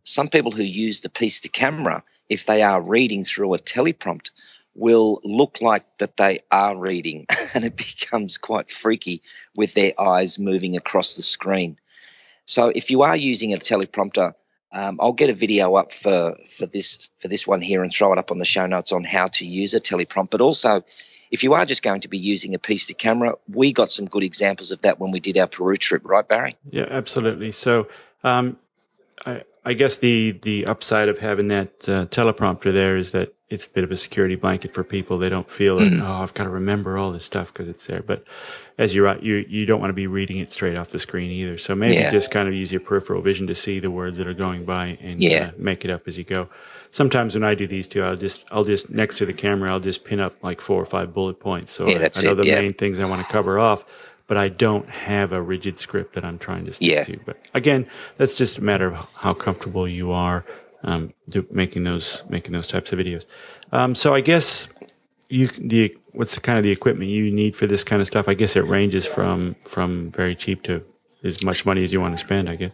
some 0.05 0.29
people 0.29 0.51
who 0.51 0.64
use 0.64 1.01
the 1.01 1.09
piece 1.09 1.40
to 1.40 1.49
camera, 1.49 2.03
if 2.29 2.47
they 2.47 2.62
are 2.62 2.83
reading 2.83 3.25
through 3.25 3.55
a 3.55 3.59
teleprompt, 3.59 4.31
will 4.75 5.21
look 5.25 5.61
like 5.61 5.85
that 5.99 6.17
they 6.17 6.41
are 6.51 6.77
reading, 6.77 7.27
and 7.55 7.65
it 7.65 7.77
becomes 7.77 8.39
quite 8.39 8.71
freaky 8.71 9.23
with 9.57 9.75
their 9.75 9.93
eyes 10.01 10.39
moving 10.39 10.77
across 10.77 11.15
the 11.15 11.23
screen. 11.23 11.79
So 12.45 12.69
if 12.69 12.91
you 12.91 13.03
are 13.03 13.17
using 13.17 13.53
a 13.53 13.59
teleprompter, 13.59 14.35
um, 14.73 14.99
I'll 15.01 15.13
get 15.13 15.31
a 15.31 15.35
video 15.35 15.75
up 15.75 15.93
for 15.93 16.37
for 16.47 16.67
this 16.67 17.11
for 17.19 17.29
this 17.29 17.47
one 17.47 17.61
here 17.61 17.83
and 17.83 17.93
throw 17.93 18.13
it 18.13 18.19
up 18.19 18.31
on 18.31 18.39
the 18.39 18.45
show 18.45 18.67
notes 18.67 18.93
on 18.93 19.05
how 19.05 19.29
to 19.29 19.47
use 19.47 19.75
a 19.75 19.81
teleprompt. 19.81 20.31
But 20.31 20.41
also, 20.41 20.83
if 21.31 21.43
you 21.43 21.53
are 21.55 21.67
just 21.67 21.83
going 21.83 22.01
to 22.01 22.09
be 22.09 22.19
using 22.19 22.55
a 22.55 22.59
piece 22.59 22.87
to 22.87 22.95
camera, 22.95 23.35
we 23.49 23.73
got 23.73 23.91
some 23.91 24.07
good 24.07 24.23
examples 24.23 24.71
of 24.71 24.81
that 24.83 24.99
when 24.99 25.11
we 25.11 25.21
did 25.21 25.37
our 25.37 25.47
Peru 25.47 25.77
trip, 25.77 26.03
right, 26.05 26.27
Barry? 26.27 26.57
Yeah, 26.71 26.87
absolutely. 26.91 27.53
So, 27.53 27.89
um, 28.25 28.57
I, 29.27 29.43
I, 29.65 29.75
guess 29.75 29.99
the 29.99 30.33
the 30.43 30.67
upside 30.67 31.09
of 31.09 31.19
having 31.19 31.49
that 31.49 31.89
uh, 31.89 32.07
teleprompter 32.07 32.73
there 32.73 32.97
is 32.97 33.13
that 33.13 33.35
it's 33.53 33.67
a 33.67 33.69
bit 33.69 33.85
of 33.85 33.93
a 33.93 33.97
security 33.97 34.35
blanket 34.35 34.73
for 34.73 34.83
people. 34.83 35.19
They 35.19 35.29
don't 35.29 35.51
feel 35.51 35.79
mm. 35.79 36.03
oh, 36.03 36.23
I've 36.23 36.33
got 36.33 36.45
to 36.45 36.51
remember 36.51 36.97
all 36.97 37.12
this 37.12 37.25
stuff 37.25 37.53
because 37.53 37.69
it's 37.69 37.87
there. 37.87 38.03
But 38.03 38.25
as 38.79 38.95
you're 38.95 39.05
right, 39.05 39.23
you, 39.23 39.45
you 39.47 39.67
don't 39.67 39.79
want 39.79 39.91
to 39.91 39.95
be 39.95 40.07
reading 40.07 40.38
it 40.38 40.51
straight 40.51 40.79
off 40.79 40.88
the 40.88 40.99
screen 40.99 41.31
either. 41.31 41.59
So 41.59 41.75
maybe 41.75 41.97
yeah. 41.97 42.11
just 42.11 42.31
kind 42.31 42.49
of 42.49 42.55
use 42.55 42.73
your 42.73 42.81
peripheral 42.81 43.21
vision 43.21 43.47
to 43.49 43.55
see 43.55 43.79
the 43.79 43.91
words 43.91 44.17
that 44.17 44.27
are 44.27 44.33
going 44.33 44.65
by 44.65 44.99
and 45.03 45.23
yeah. 45.23 45.49
uh, 45.49 45.51
make 45.59 45.85
it 45.85 45.91
up 45.91 46.09
as 46.09 46.17
you 46.17 46.25
go. 46.25 46.49
Sometimes 46.91 47.35
when 47.35 47.45
I 47.45 47.55
do 47.55 47.67
these 47.67 47.88
two, 47.88 48.03
I'll 48.03 48.17
just, 48.17 48.45
I'll 48.51 48.65
just, 48.65 48.91
next 48.91 49.19
to 49.19 49.27
the 49.27 49.35
camera, 49.35 49.71
I'll 49.71 49.81
just 49.81 50.07
pin 50.07 50.19
up 50.19 50.35
like 50.43 50.62
four 50.62 50.81
or 50.81 50.87
five 50.87 51.12
bullet 51.12 51.38
points. 51.38 51.73
So 51.73 51.87
yeah, 51.87 51.99
I, 51.99 52.11
I 52.19 52.23
know 52.23 52.33
it. 52.33 52.43
the 52.43 52.55
main 52.55 52.73
things 52.73 53.01
I 53.01 53.05
want 53.05 53.25
to 53.25 53.31
cover 53.31 53.59
off 53.59 53.85
but 54.29 54.37
I 54.38 54.49
don't 54.49 54.88
have 54.88 55.33
a 55.33 55.43
rigid 55.43 55.79
script 55.79 56.15
that 56.15 56.25
I'm 56.25 56.38
trying 56.38 56.65
to 56.65 56.73
stick 56.73 57.07
to. 57.07 57.19
But 57.27 57.37
again, 57.53 57.87
that's 58.17 58.35
just 58.35 58.57
a 58.57 58.62
matter 58.62 58.87
of 58.87 59.07
how 59.15 59.35
comfortable 59.35 59.87
you 59.87 60.12
are 60.12 60.47
um, 60.85 61.12
do, 61.29 61.47
making 61.51 61.85
those 61.85 62.23
making 62.29 62.53
those 62.53 62.66
types 62.66 62.92
of 62.92 62.99
videos. 62.99 63.25
Um, 63.73 63.95
so 63.95 64.14
I 64.14 64.21
guess 64.21 64.68
you 65.29 65.49
the 65.49 65.97
what's 66.12 66.35
the 66.35 66.40
kind 66.40 66.59
of 66.59 66.64
the 66.64 66.71
equipment 66.71 67.11
you 67.11 67.31
need 67.31 67.57
for 67.57 67.66
this 67.66 67.85
kind 67.85 68.01
of 68.01 68.07
stuff? 68.07 68.29
I 68.29 68.35
guess 68.35 68.57
it 68.57 68.62
ranges 68.62 69.07
from 69.07 69.57
from 69.64 70.11
very 70.12 70.35
cheap 70.35 70.62
to 70.64 70.85
as 71.25 71.42
much 71.45 71.64
money 71.64 71.83
as 71.85 71.92
you 71.92 72.01
want 72.01 72.14
to 72.16 72.18
spend. 72.18 72.49
I 72.49 72.57
guess. 72.57 72.73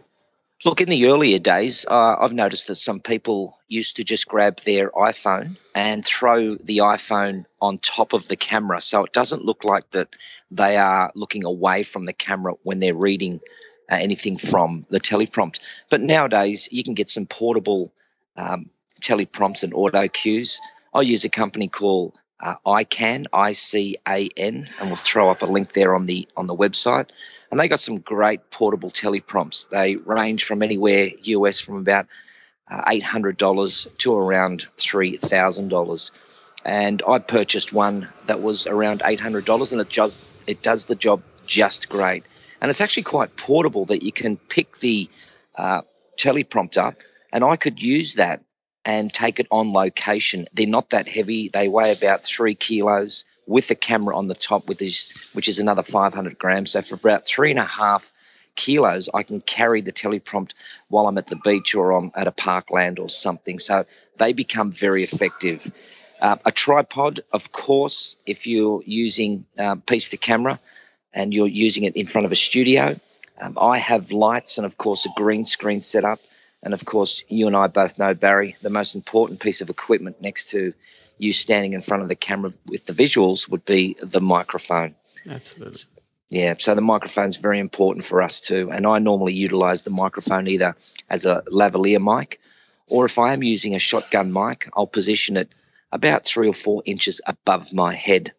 Look, 0.65 0.81
in 0.81 0.89
the 0.89 1.05
earlier 1.07 1.39
days, 1.39 1.85
uh, 1.89 2.17
I've 2.19 2.33
noticed 2.33 2.67
that 2.67 2.75
some 2.75 2.99
people 2.99 3.57
used 3.69 3.95
to 3.95 4.03
just 4.03 4.27
grab 4.27 4.59
their 4.61 4.89
iPhone 4.91 5.55
and 5.73 6.05
throw 6.05 6.55
the 6.55 6.79
iPhone 6.79 7.45
on 7.61 7.77
top 7.77 8.11
of 8.11 8.27
the 8.27 8.35
camera, 8.35 8.81
so 8.81 9.05
it 9.05 9.13
doesn't 9.13 9.45
look 9.45 9.63
like 9.63 9.89
that 9.91 10.09
they 10.51 10.75
are 10.75 11.13
looking 11.15 11.45
away 11.45 11.83
from 11.83 12.03
the 12.03 12.11
camera 12.11 12.55
when 12.63 12.79
they're 12.79 12.93
reading 12.93 13.39
uh, 13.89 13.95
anything 13.95 14.37
from 14.37 14.83
the 14.89 14.99
teleprompt. 14.99 15.59
But 15.89 16.01
nowadays, 16.01 16.67
you 16.73 16.83
can 16.83 16.93
get 16.93 17.07
some 17.07 17.25
portable 17.25 17.93
um, 18.39 18.69
teleprompts 19.01 19.63
and 19.63 19.73
auto 19.73 20.07
cues. 20.07 20.59
I 20.93 21.01
use 21.01 21.25
a 21.25 21.29
company 21.29 21.67
called 21.67 22.13
uh, 22.39 22.55
ICAN, 22.65 23.25
I 23.33 23.51
C 23.51 23.97
A 24.07 24.29
N, 24.37 24.67
and 24.79 24.89
we'll 24.89 24.95
throw 24.95 25.29
up 25.29 25.41
a 25.41 25.45
link 25.45 25.73
there 25.73 25.93
on 25.93 26.05
the 26.05 26.27
on 26.37 26.47
the 26.47 26.55
website. 26.55 27.09
And 27.51 27.59
they 27.59 27.67
got 27.67 27.79
some 27.79 27.97
great 27.97 28.51
portable 28.51 28.91
teleprompts. 28.91 29.69
They 29.69 29.95
range 29.95 30.45
from 30.45 30.63
anywhere 30.63 31.09
US 31.23 31.59
from 31.59 31.77
about 31.77 32.07
uh, 32.71 32.83
eight 32.87 33.03
hundred 33.03 33.37
dollars 33.37 33.87
to 33.99 34.13
around 34.13 34.67
three 34.77 35.17
thousand 35.17 35.69
dollars. 35.69 36.11
And 36.65 37.01
I 37.07 37.19
purchased 37.19 37.73
one 37.73 38.07
that 38.25 38.41
was 38.41 38.67
around 38.67 39.01
eight 39.05 39.19
hundred 39.19 39.45
dollars, 39.45 39.71
and 39.71 39.81
it 39.81 39.89
just 39.89 40.17
it 40.47 40.61
does 40.61 40.85
the 40.85 40.95
job 40.95 41.21
just 41.45 41.89
great. 41.89 42.23
And 42.61 42.69
it's 42.69 42.81
actually 42.81 43.03
quite 43.03 43.35
portable 43.37 43.85
that 43.85 44.03
you 44.03 44.11
can 44.11 44.37
pick 44.37 44.77
the 44.79 45.09
uh, 45.55 45.81
teleprompt 46.17 46.77
up 46.77 46.95
and 47.31 47.43
I 47.43 47.55
could 47.55 47.81
use 47.81 48.15
that 48.15 48.43
and 48.85 49.13
take 49.13 49.39
it 49.39 49.47
on 49.51 49.73
location. 49.73 50.47
They're 50.53 50.67
not 50.67 50.91
that 50.91 51.07
heavy. 51.07 51.49
They 51.49 51.67
weigh 51.67 51.91
about 51.91 52.23
three 52.23 52.55
kilos 52.55 53.25
with 53.45 53.69
a 53.71 53.75
camera 53.75 54.15
on 54.15 54.27
the 54.27 54.35
top, 54.35 54.67
with 54.67 54.77
this, 54.79 55.11
which 55.33 55.47
is 55.47 55.59
another 55.59 55.83
500 55.83 56.37
grams. 56.37 56.71
So 56.71 56.81
for 56.81 56.95
about 56.95 57.25
three 57.25 57.51
and 57.51 57.59
a 57.59 57.65
half 57.65 58.13
kilos, 58.55 59.09
I 59.13 59.23
can 59.23 59.41
carry 59.41 59.81
the 59.81 59.91
teleprompt 59.91 60.53
while 60.87 61.07
I'm 61.07 61.17
at 61.17 61.27
the 61.27 61.35
beach 61.37 61.75
or 61.75 61.93
on 61.93 62.11
at 62.15 62.27
a 62.27 62.31
parkland 62.31 62.99
or 62.99 63.09
something. 63.09 63.59
So 63.59 63.85
they 64.17 64.33
become 64.33 64.71
very 64.71 65.03
effective. 65.03 65.71
Uh, 66.21 66.37
a 66.45 66.51
tripod, 66.51 67.21
of 67.31 67.51
course, 67.51 68.17
if 68.25 68.45
you're 68.45 68.81
using 68.85 69.45
uh, 69.57 69.75
piece 69.75 70.09
to 70.09 70.17
camera 70.17 70.59
and 71.13 71.33
you're 71.33 71.47
using 71.47 71.83
it 71.83 71.95
in 71.95 72.05
front 72.05 72.25
of 72.25 72.31
a 72.31 72.35
studio. 72.35 72.99
Um, 73.41 73.57
I 73.59 73.77
have 73.77 74.11
lights 74.11 74.57
and, 74.57 74.65
of 74.65 74.77
course, 74.77 75.05
a 75.05 75.09
green 75.15 75.45
screen 75.45 75.81
set 75.81 76.03
up 76.03 76.19
and 76.61 76.73
of 76.73 76.85
course, 76.85 77.23
you 77.27 77.47
and 77.47 77.55
I 77.55 77.67
both 77.67 77.97
know, 77.97 78.13
Barry, 78.13 78.55
the 78.61 78.69
most 78.69 78.95
important 78.95 79.39
piece 79.39 79.61
of 79.61 79.69
equipment 79.69 80.21
next 80.21 80.51
to 80.51 80.73
you 81.17 81.33
standing 81.33 81.73
in 81.73 81.81
front 81.81 82.03
of 82.03 82.09
the 82.09 82.15
camera 82.15 82.53
with 82.67 82.85
the 82.85 82.93
visuals 82.93 83.49
would 83.49 83.65
be 83.65 83.95
the 84.01 84.21
microphone. 84.21 84.95
Absolutely. 85.29 85.81
Yeah, 86.29 86.55
so 86.57 86.75
the 86.75 86.81
microphone 86.81 87.27
is 87.27 87.37
very 87.37 87.59
important 87.59 88.05
for 88.05 88.21
us 88.21 88.39
too. 88.39 88.69
And 88.71 88.85
I 88.85 88.99
normally 88.99 89.33
utilize 89.33 89.81
the 89.81 89.89
microphone 89.89 90.47
either 90.47 90.75
as 91.09 91.25
a 91.25 91.43
lavalier 91.51 91.99
mic 91.99 92.39
or 92.89 93.05
if 93.05 93.19
I 93.19 93.33
am 93.33 93.43
using 93.43 93.75
a 93.75 93.79
shotgun 93.79 94.33
mic, 94.33 94.69
I'll 94.73 94.87
position 94.87 95.37
it 95.37 95.49
about 95.91 96.25
three 96.25 96.47
or 96.47 96.53
four 96.53 96.83
inches 96.85 97.21
above 97.25 97.71
my 97.73 97.93
head, 97.93 98.33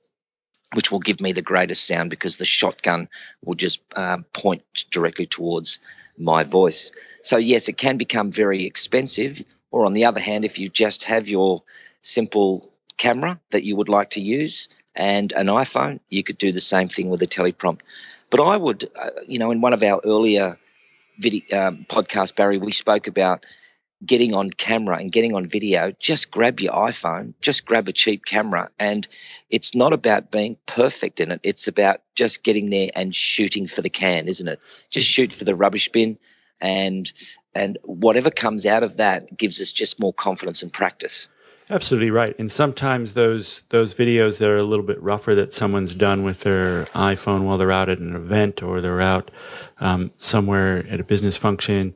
which 0.74 0.92
will 0.92 1.00
give 1.00 1.20
me 1.20 1.33
the 1.33 1.42
greatest 1.42 1.87
sound 1.87 2.11
because 2.11 2.37
the 2.37 2.44
shotgun 2.44 3.09
will 3.44 3.54
just 3.54 3.80
um, 3.96 4.24
point 4.33 4.62
directly 4.90 5.26
towards 5.26 5.78
my 6.18 6.44
voice. 6.44 6.92
So, 7.22 7.37
yes, 7.37 7.68
it 7.68 7.76
can 7.76 7.96
become 7.96 8.30
very 8.30 8.64
expensive. 8.64 9.44
Or, 9.72 9.85
on 9.85 9.94
the 9.94 10.04
other 10.04 10.20
hand, 10.20 10.44
if 10.44 10.59
you 10.59 10.68
just 10.68 11.04
have 11.04 11.28
your 11.28 11.62
simple 12.02 12.70
camera 12.98 13.38
that 13.50 13.64
you 13.64 13.76
would 13.76 13.88
like 13.88 14.11
to 14.11 14.20
use 14.20 14.68
and 14.94 15.33
an 15.33 15.46
iPhone, 15.46 16.00
you 16.09 16.22
could 16.22 16.38
do 16.38 16.52
the 16.52 16.61
same 16.61 16.88
thing 16.88 17.09
with 17.11 17.22
a 17.22 17.26
teleprompt. 17.26 17.80
But 18.30 18.40
I 18.40 18.56
would, 18.56 18.88
uh, 19.00 19.11
you 19.26 19.38
know, 19.38 19.50
in 19.50 19.61
one 19.61 19.72
of 19.72 19.83
our 19.83 20.00
earlier 20.04 20.56
video 21.18 21.68
um, 21.68 21.87
podcasts, 21.88 22.35
Barry, 22.35 22.59
we 22.59 22.72
spoke 22.72 23.06
about 23.06 23.44
getting 24.04 24.34
on 24.34 24.50
camera 24.50 24.96
and 24.96 25.12
getting 25.12 25.34
on 25.34 25.44
video, 25.46 25.92
just 25.98 26.30
grab 26.30 26.60
your 26.60 26.72
iPhone, 26.72 27.34
just 27.40 27.66
grab 27.66 27.88
a 27.88 27.92
cheap 27.92 28.24
camera. 28.24 28.70
And 28.78 29.06
it's 29.50 29.74
not 29.74 29.92
about 29.92 30.30
being 30.30 30.56
perfect 30.66 31.20
in 31.20 31.30
it. 31.32 31.40
It's 31.42 31.68
about 31.68 32.00
just 32.14 32.42
getting 32.42 32.70
there 32.70 32.90
and 32.94 33.14
shooting 33.14 33.66
for 33.66 33.82
the 33.82 33.90
can, 33.90 34.28
isn't 34.28 34.48
it? 34.48 34.60
Just 34.90 35.06
shoot 35.06 35.32
for 35.32 35.44
the 35.44 35.54
rubbish 35.54 35.88
bin 35.88 36.18
and 36.60 37.12
and 37.54 37.78
whatever 37.84 38.30
comes 38.30 38.66
out 38.66 38.82
of 38.82 38.96
that 38.96 39.36
gives 39.36 39.60
us 39.60 39.72
just 39.72 39.98
more 39.98 40.12
confidence 40.12 40.62
and 40.62 40.72
practice. 40.72 41.28
Absolutely 41.68 42.10
right. 42.10 42.34
And 42.38 42.50
sometimes 42.50 43.14
those 43.14 43.62
those 43.68 43.94
videos 43.94 44.38
that 44.38 44.50
are 44.50 44.56
a 44.56 44.64
little 44.64 44.84
bit 44.84 45.00
rougher 45.00 45.34
that 45.36 45.52
someone's 45.52 45.94
done 45.94 46.24
with 46.24 46.40
their 46.40 46.86
iPhone 46.86 47.42
while 47.42 47.58
they're 47.58 47.70
out 47.70 47.88
at 47.88 47.98
an 47.98 48.16
event 48.16 48.62
or 48.62 48.80
they're 48.80 49.00
out 49.00 49.30
um, 49.78 50.10
somewhere 50.18 50.84
at 50.88 51.00
a 51.00 51.04
business 51.04 51.36
function, 51.36 51.94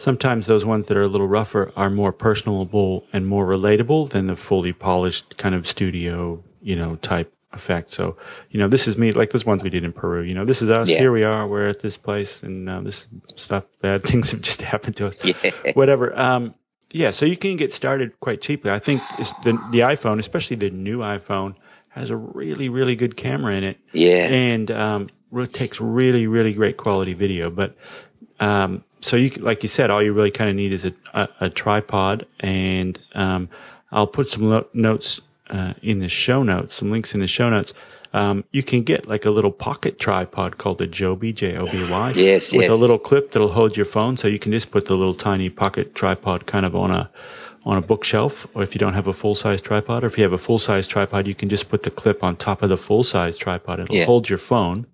sometimes 0.00 0.46
those 0.46 0.64
ones 0.64 0.86
that 0.86 0.96
are 0.96 1.02
a 1.02 1.08
little 1.08 1.28
rougher 1.28 1.70
are 1.76 1.90
more 1.90 2.10
personable 2.10 3.06
and 3.12 3.26
more 3.26 3.46
relatable 3.46 4.08
than 4.08 4.28
the 4.28 4.36
fully 4.36 4.72
polished 4.72 5.36
kind 5.36 5.54
of 5.54 5.66
studio, 5.66 6.42
you 6.62 6.74
know, 6.74 6.96
type 6.96 7.30
effect. 7.52 7.90
So, 7.90 8.16
you 8.48 8.58
know, 8.58 8.66
this 8.66 8.88
is 8.88 8.96
me, 8.96 9.12
like 9.12 9.30
those 9.30 9.44
ones 9.44 9.62
we 9.62 9.68
did 9.68 9.84
in 9.84 9.92
Peru. 9.92 10.22
You 10.22 10.32
know, 10.32 10.46
this 10.46 10.62
is 10.62 10.70
us. 10.70 10.88
Yeah. 10.88 11.00
Here 11.00 11.12
we 11.12 11.22
are. 11.22 11.46
We're 11.46 11.68
at 11.68 11.80
this 11.80 11.98
place, 11.98 12.42
and 12.42 12.68
uh, 12.68 12.80
this 12.80 13.08
stuff, 13.36 13.66
bad 13.82 14.02
things 14.06 14.30
have 14.30 14.40
just 14.40 14.62
happened 14.62 14.96
to 14.96 15.08
us. 15.08 15.18
Yeah. 15.22 15.34
Whatever. 15.74 16.18
Um, 16.18 16.54
yeah. 16.92 17.10
So 17.10 17.26
you 17.26 17.36
can 17.36 17.56
get 17.56 17.70
started 17.70 18.18
quite 18.20 18.40
cheaply. 18.40 18.70
I 18.70 18.78
think 18.78 19.02
the 19.44 19.52
the 19.70 19.80
iPhone, 19.80 20.18
especially 20.18 20.56
the 20.56 20.70
new 20.70 21.00
iPhone, 21.00 21.56
has 21.90 22.08
a 22.08 22.16
really 22.16 22.70
really 22.70 22.96
good 22.96 23.18
camera 23.18 23.54
in 23.54 23.64
it. 23.64 23.78
Yeah. 23.92 24.28
And 24.30 24.70
um, 24.70 25.08
it 25.34 25.52
takes 25.52 25.78
really 25.78 26.26
really 26.26 26.54
great 26.54 26.78
quality 26.78 27.12
video. 27.12 27.50
But 27.50 27.76
um, 28.40 28.82
so 29.00 29.16
you 29.16 29.30
like 29.30 29.62
you 29.62 29.68
said, 29.68 29.90
all 29.90 30.02
you 30.02 30.12
really 30.12 30.30
kind 30.30 30.50
of 30.50 30.56
need 30.56 30.72
is 30.72 30.84
a, 30.84 30.92
a, 31.14 31.28
a 31.40 31.50
tripod, 31.50 32.26
and 32.40 32.98
um, 33.14 33.48
I'll 33.92 34.06
put 34.06 34.28
some 34.28 34.50
lo- 34.50 34.66
notes 34.72 35.20
uh, 35.48 35.74
in 35.82 36.00
the 36.00 36.08
show 36.08 36.42
notes, 36.42 36.74
some 36.74 36.90
links 36.90 37.14
in 37.14 37.20
the 37.20 37.26
show 37.26 37.50
notes. 37.50 37.74
Um, 38.12 38.44
you 38.50 38.62
can 38.62 38.82
get 38.82 39.06
like 39.06 39.24
a 39.24 39.30
little 39.30 39.52
pocket 39.52 40.00
tripod 40.00 40.58
called 40.58 40.78
the 40.78 40.86
Joby, 40.86 41.32
J 41.32 41.56
O 41.56 41.66
B 41.66 41.88
Y, 41.88 42.12
yes, 42.16 42.52
with 42.52 42.62
yes. 42.62 42.70
a 42.70 42.74
little 42.74 42.98
clip 42.98 43.30
that'll 43.30 43.48
hold 43.48 43.76
your 43.76 43.86
phone. 43.86 44.16
So 44.16 44.28
you 44.28 44.38
can 44.38 44.52
just 44.52 44.70
put 44.70 44.86
the 44.86 44.96
little 44.96 45.14
tiny 45.14 45.48
pocket 45.48 45.94
tripod 45.94 46.46
kind 46.46 46.66
of 46.66 46.74
on 46.74 46.90
a 46.90 47.10
on 47.64 47.76
a 47.76 47.82
bookshelf, 47.82 48.46
or 48.54 48.62
if 48.62 48.74
you 48.74 48.78
don't 48.78 48.94
have 48.94 49.06
a 49.06 49.12
full 49.12 49.34
size 49.34 49.60
tripod, 49.60 50.02
or 50.02 50.06
if 50.06 50.16
you 50.16 50.24
have 50.24 50.32
a 50.32 50.38
full 50.38 50.58
size 50.58 50.86
tripod, 50.86 51.26
you 51.26 51.34
can 51.34 51.48
just 51.48 51.68
put 51.68 51.82
the 51.82 51.90
clip 51.90 52.24
on 52.24 52.36
top 52.36 52.62
of 52.62 52.68
the 52.68 52.78
full 52.78 53.02
size 53.02 53.36
tripod. 53.36 53.80
It'll 53.80 53.94
yeah. 53.94 54.04
hold 54.06 54.28
your 54.28 54.38
phone. 54.38 54.86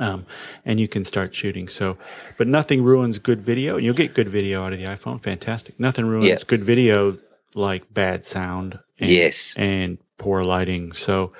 Um, 0.00 0.26
and 0.64 0.78
you 0.78 0.86
can 0.86 1.04
start 1.04 1.34
shooting. 1.34 1.68
So, 1.68 1.98
but 2.36 2.46
nothing 2.46 2.82
ruins 2.82 3.18
good 3.18 3.40
video. 3.40 3.78
You'll 3.78 3.94
get 3.94 4.14
good 4.14 4.28
video 4.28 4.64
out 4.64 4.72
of 4.72 4.78
the 4.78 4.84
iPhone. 4.84 5.20
Fantastic. 5.20 5.78
Nothing 5.80 6.06
ruins 6.06 6.26
yeah. 6.26 6.36
good 6.46 6.62
video 6.62 7.18
like 7.54 7.92
bad 7.92 8.24
sound 8.24 8.78
and, 8.98 9.10
yes 9.10 9.54
and 9.56 9.98
poor 10.18 10.42
lighting 10.42 10.92
so 10.92 11.32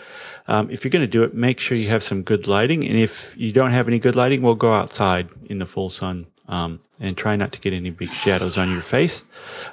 um, 0.46 0.70
if 0.70 0.84
you're 0.84 0.90
going 0.90 1.02
to 1.02 1.06
do 1.06 1.22
it 1.22 1.34
make 1.34 1.60
sure 1.60 1.76
you 1.76 1.88
have 1.88 2.02
some 2.02 2.22
good 2.22 2.46
lighting 2.46 2.86
and 2.86 2.96
if 2.96 3.36
you 3.36 3.52
don't 3.52 3.72
have 3.72 3.88
any 3.88 3.98
good 3.98 4.16
lighting 4.16 4.40
we'll 4.40 4.54
go 4.54 4.72
outside 4.72 5.28
in 5.46 5.58
the 5.58 5.66
full 5.66 5.90
sun 5.90 6.26
um, 6.48 6.80
and 7.00 7.16
try 7.16 7.36
not 7.36 7.52
to 7.52 7.60
get 7.60 7.72
any 7.72 7.90
big 7.90 8.10
shadows 8.10 8.56
on 8.56 8.70
your 8.70 8.82
face 8.82 9.22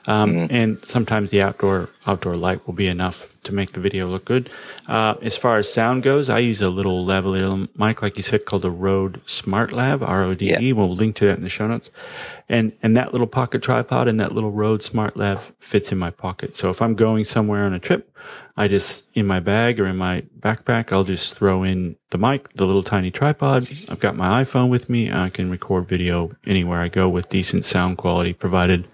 um, 0.08 0.32
mm. 0.32 0.48
and 0.52 0.78
sometimes 0.80 1.32
the 1.32 1.42
outdoor 1.42 1.90
outdoor 2.06 2.36
light 2.36 2.66
will 2.68 2.74
be 2.74 2.88
enough 2.88 3.35
to 3.46 3.54
make 3.54 3.72
the 3.72 3.80
video 3.80 4.08
look 4.08 4.26
good 4.26 4.50
uh, 4.88 5.16
as 5.22 5.38
far 5.38 5.58
as 5.58 5.72
sound 5.72 6.04
goes 6.04 6.30
i 6.30 6.40
use 6.40 6.62
a 6.62 6.70
little 6.70 7.06
lavalier 7.06 7.68
mic 7.78 8.02
like 8.02 8.18
you 8.18 8.24
said 8.24 8.46
called 8.46 8.62
the 8.62 8.72
rode 8.72 9.22
smart 9.26 9.72
lav 9.72 10.04
r-o-d-e 10.04 10.50
yeah. 10.50 10.72
we'll 10.74 10.94
link 10.94 11.16
to 11.16 11.26
that 11.26 11.38
in 11.38 11.44
the 11.44 11.50
show 11.50 11.68
notes 11.68 11.90
and 12.50 12.74
and 12.84 12.96
that 12.96 13.12
little 13.12 13.28
pocket 13.28 13.62
tripod 13.64 14.08
and 14.08 14.20
that 14.20 14.32
little 14.32 14.52
Rode 14.52 14.84
Smart 14.84 15.18
Lav 15.18 15.52
fits 15.60 15.92
in 15.92 15.98
my 15.98 16.12
pocket. 16.12 16.56
So 16.56 16.70
if 16.70 16.82
I'm 16.82 16.96
going 16.96 17.26
somewhere 17.26 17.66
on 17.66 17.74
a 17.74 17.80
trip, 17.80 18.12
I 18.56 18.68
just 18.68 19.04
in 19.14 19.26
my 19.26 19.40
bag 19.40 19.80
or 19.80 19.88
in 19.88 19.98
my 19.98 20.24
backpack, 20.40 20.92
I'll 20.92 21.04
just 21.04 21.36
throw 21.36 21.64
in 21.64 21.96
the 22.12 22.18
mic, 22.18 22.54
the 22.54 22.66
little 22.66 22.84
tiny 22.84 23.12
tripod. 23.12 23.68
I've 23.90 24.00
got 24.00 24.16
my 24.16 24.44
iPhone 24.44 24.70
with 24.70 24.90
me. 24.90 25.12
I 25.12 25.30
can 25.30 25.50
record 25.50 25.88
video 25.88 26.32
anywhere 26.46 26.82
I 26.82 26.88
go 26.88 27.10
with 27.10 27.30
decent 27.30 27.66
sound 27.66 27.98
quality, 27.98 28.34
provided 28.34 28.88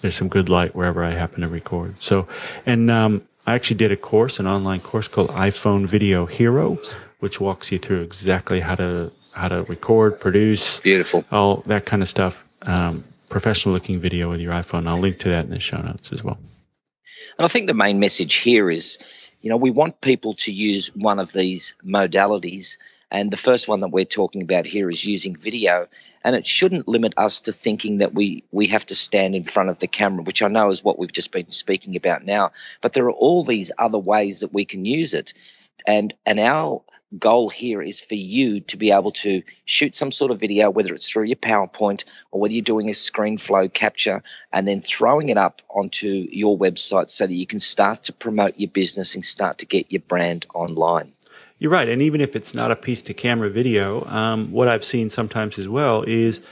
there's 0.00 0.16
some 0.16 0.28
good 0.28 0.48
light 0.48 0.74
wherever 0.74 1.04
I 1.04 1.10
happen 1.10 1.42
to 1.42 1.48
record. 1.48 2.00
So, 2.00 2.26
and 2.64 2.90
um, 2.90 3.22
I 3.46 3.54
actually 3.54 3.76
did 3.76 3.92
a 3.92 3.96
course, 3.96 4.40
an 4.40 4.46
online 4.46 4.80
course 4.80 5.08
called 5.08 5.28
iPhone 5.30 5.86
Video 5.86 6.24
Hero, 6.24 6.78
which 7.20 7.40
walks 7.40 7.70
you 7.70 7.78
through 7.78 8.00
exactly 8.02 8.60
how 8.60 8.74
to 8.76 9.12
how 9.32 9.48
to 9.48 9.64
record, 9.64 10.20
produce, 10.20 10.80
Beautiful. 10.80 11.24
all 11.32 11.56
that 11.66 11.86
kind 11.86 12.02
of 12.02 12.08
stuff. 12.08 12.46
Um, 12.62 13.04
professional 13.28 13.74
looking 13.74 13.98
video 13.98 14.30
with 14.30 14.40
your 14.40 14.52
iPhone. 14.52 14.88
I'll 14.88 14.98
link 15.00 15.18
to 15.20 15.28
that 15.30 15.44
in 15.44 15.50
the 15.50 15.58
show 15.58 15.78
notes 15.78 16.12
as 16.12 16.22
well. 16.22 16.38
And 17.36 17.44
I 17.44 17.48
think 17.48 17.66
the 17.66 17.74
main 17.74 17.98
message 17.98 18.34
here 18.34 18.70
is, 18.70 18.98
you 19.40 19.50
know, 19.50 19.56
we 19.56 19.72
want 19.72 20.00
people 20.02 20.32
to 20.34 20.52
use 20.52 20.94
one 20.94 21.18
of 21.18 21.32
these 21.32 21.74
modalities. 21.84 22.78
And 23.10 23.30
the 23.30 23.36
first 23.36 23.68
one 23.68 23.80
that 23.80 23.88
we're 23.88 24.04
talking 24.04 24.42
about 24.42 24.66
here 24.66 24.90
is 24.90 25.04
using 25.04 25.36
video. 25.36 25.86
And 26.24 26.34
it 26.34 26.46
shouldn't 26.46 26.88
limit 26.88 27.14
us 27.16 27.40
to 27.42 27.52
thinking 27.52 27.98
that 27.98 28.14
we, 28.14 28.44
we 28.50 28.66
have 28.68 28.86
to 28.86 28.94
stand 28.94 29.34
in 29.34 29.44
front 29.44 29.68
of 29.68 29.78
the 29.78 29.86
camera, 29.86 30.22
which 30.22 30.42
I 30.42 30.48
know 30.48 30.70
is 30.70 30.82
what 30.82 30.98
we've 30.98 31.12
just 31.12 31.32
been 31.32 31.50
speaking 31.50 31.96
about 31.96 32.24
now. 32.24 32.52
But 32.80 32.94
there 32.94 33.04
are 33.04 33.12
all 33.12 33.44
these 33.44 33.70
other 33.78 33.98
ways 33.98 34.40
that 34.40 34.52
we 34.52 34.64
can 34.64 34.84
use 34.84 35.14
it. 35.14 35.34
And, 35.86 36.14
and 36.24 36.40
our 36.40 36.82
goal 37.18 37.48
here 37.48 37.80
is 37.82 38.00
for 38.00 38.14
you 38.14 38.60
to 38.60 38.76
be 38.76 38.90
able 38.90 39.12
to 39.12 39.42
shoot 39.64 39.94
some 39.94 40.10
sort 40.10 40.30
of 40.30 40.40
video, 40.40 40.70
whether 40.70 40.92
it's 40.92 41.08
through 41.08 41.24
your 41.24 41.36
PowerPoint 41.36 42.04
or 42.30 42.40
whether 42.40 42.54
you're 42.54 42.62
doing 42.62 42.90
a 42.90 42.94
screen 42.94 43.38
flow 43.38 43.68
capture, 43.68 44.22
and 44.52 44.66
then 44.66 44.80
throwing 44.80 45.28
it 45.28 45.36
up 45.36 45.62
onto 45.70 46.26
your 46.30 46.58
website 46.58 47.10
so 47.10 47.26
that 47.26 47.34
you 47.34 47.46
can 47.46 47.60
start 47.60 48.02
to 48.04 48.12
promote 48.12 48.58
your 48.58 48.70
business 48.70 49.14
and 49.14 49.24
start 49.24 49.58
to 49.58 49.66
get 49.66 49.90
your 49.92 50.02
brand 50.02 50.46
online. 50.54 51.12
You're 51.64 51.72
right. 51.72 51.88
And 51.88 52.02
even 52.02 52.20
if 52.20 52.36
it's 52.36 52.54
not 52.54 52.70
a 52.70 52.76
piece 52.76 53.00
to 53.00 53.14
camera 53.14 53.48
video, 53.48 54.04
um, 54.08 54.52
what 54.52 54.68
I've 54.68 54.84
seen 54.84 55.08
sometimes 55.08 55.58
as 55.58 55.66
well 55.66 56.02
is 56.02 56.42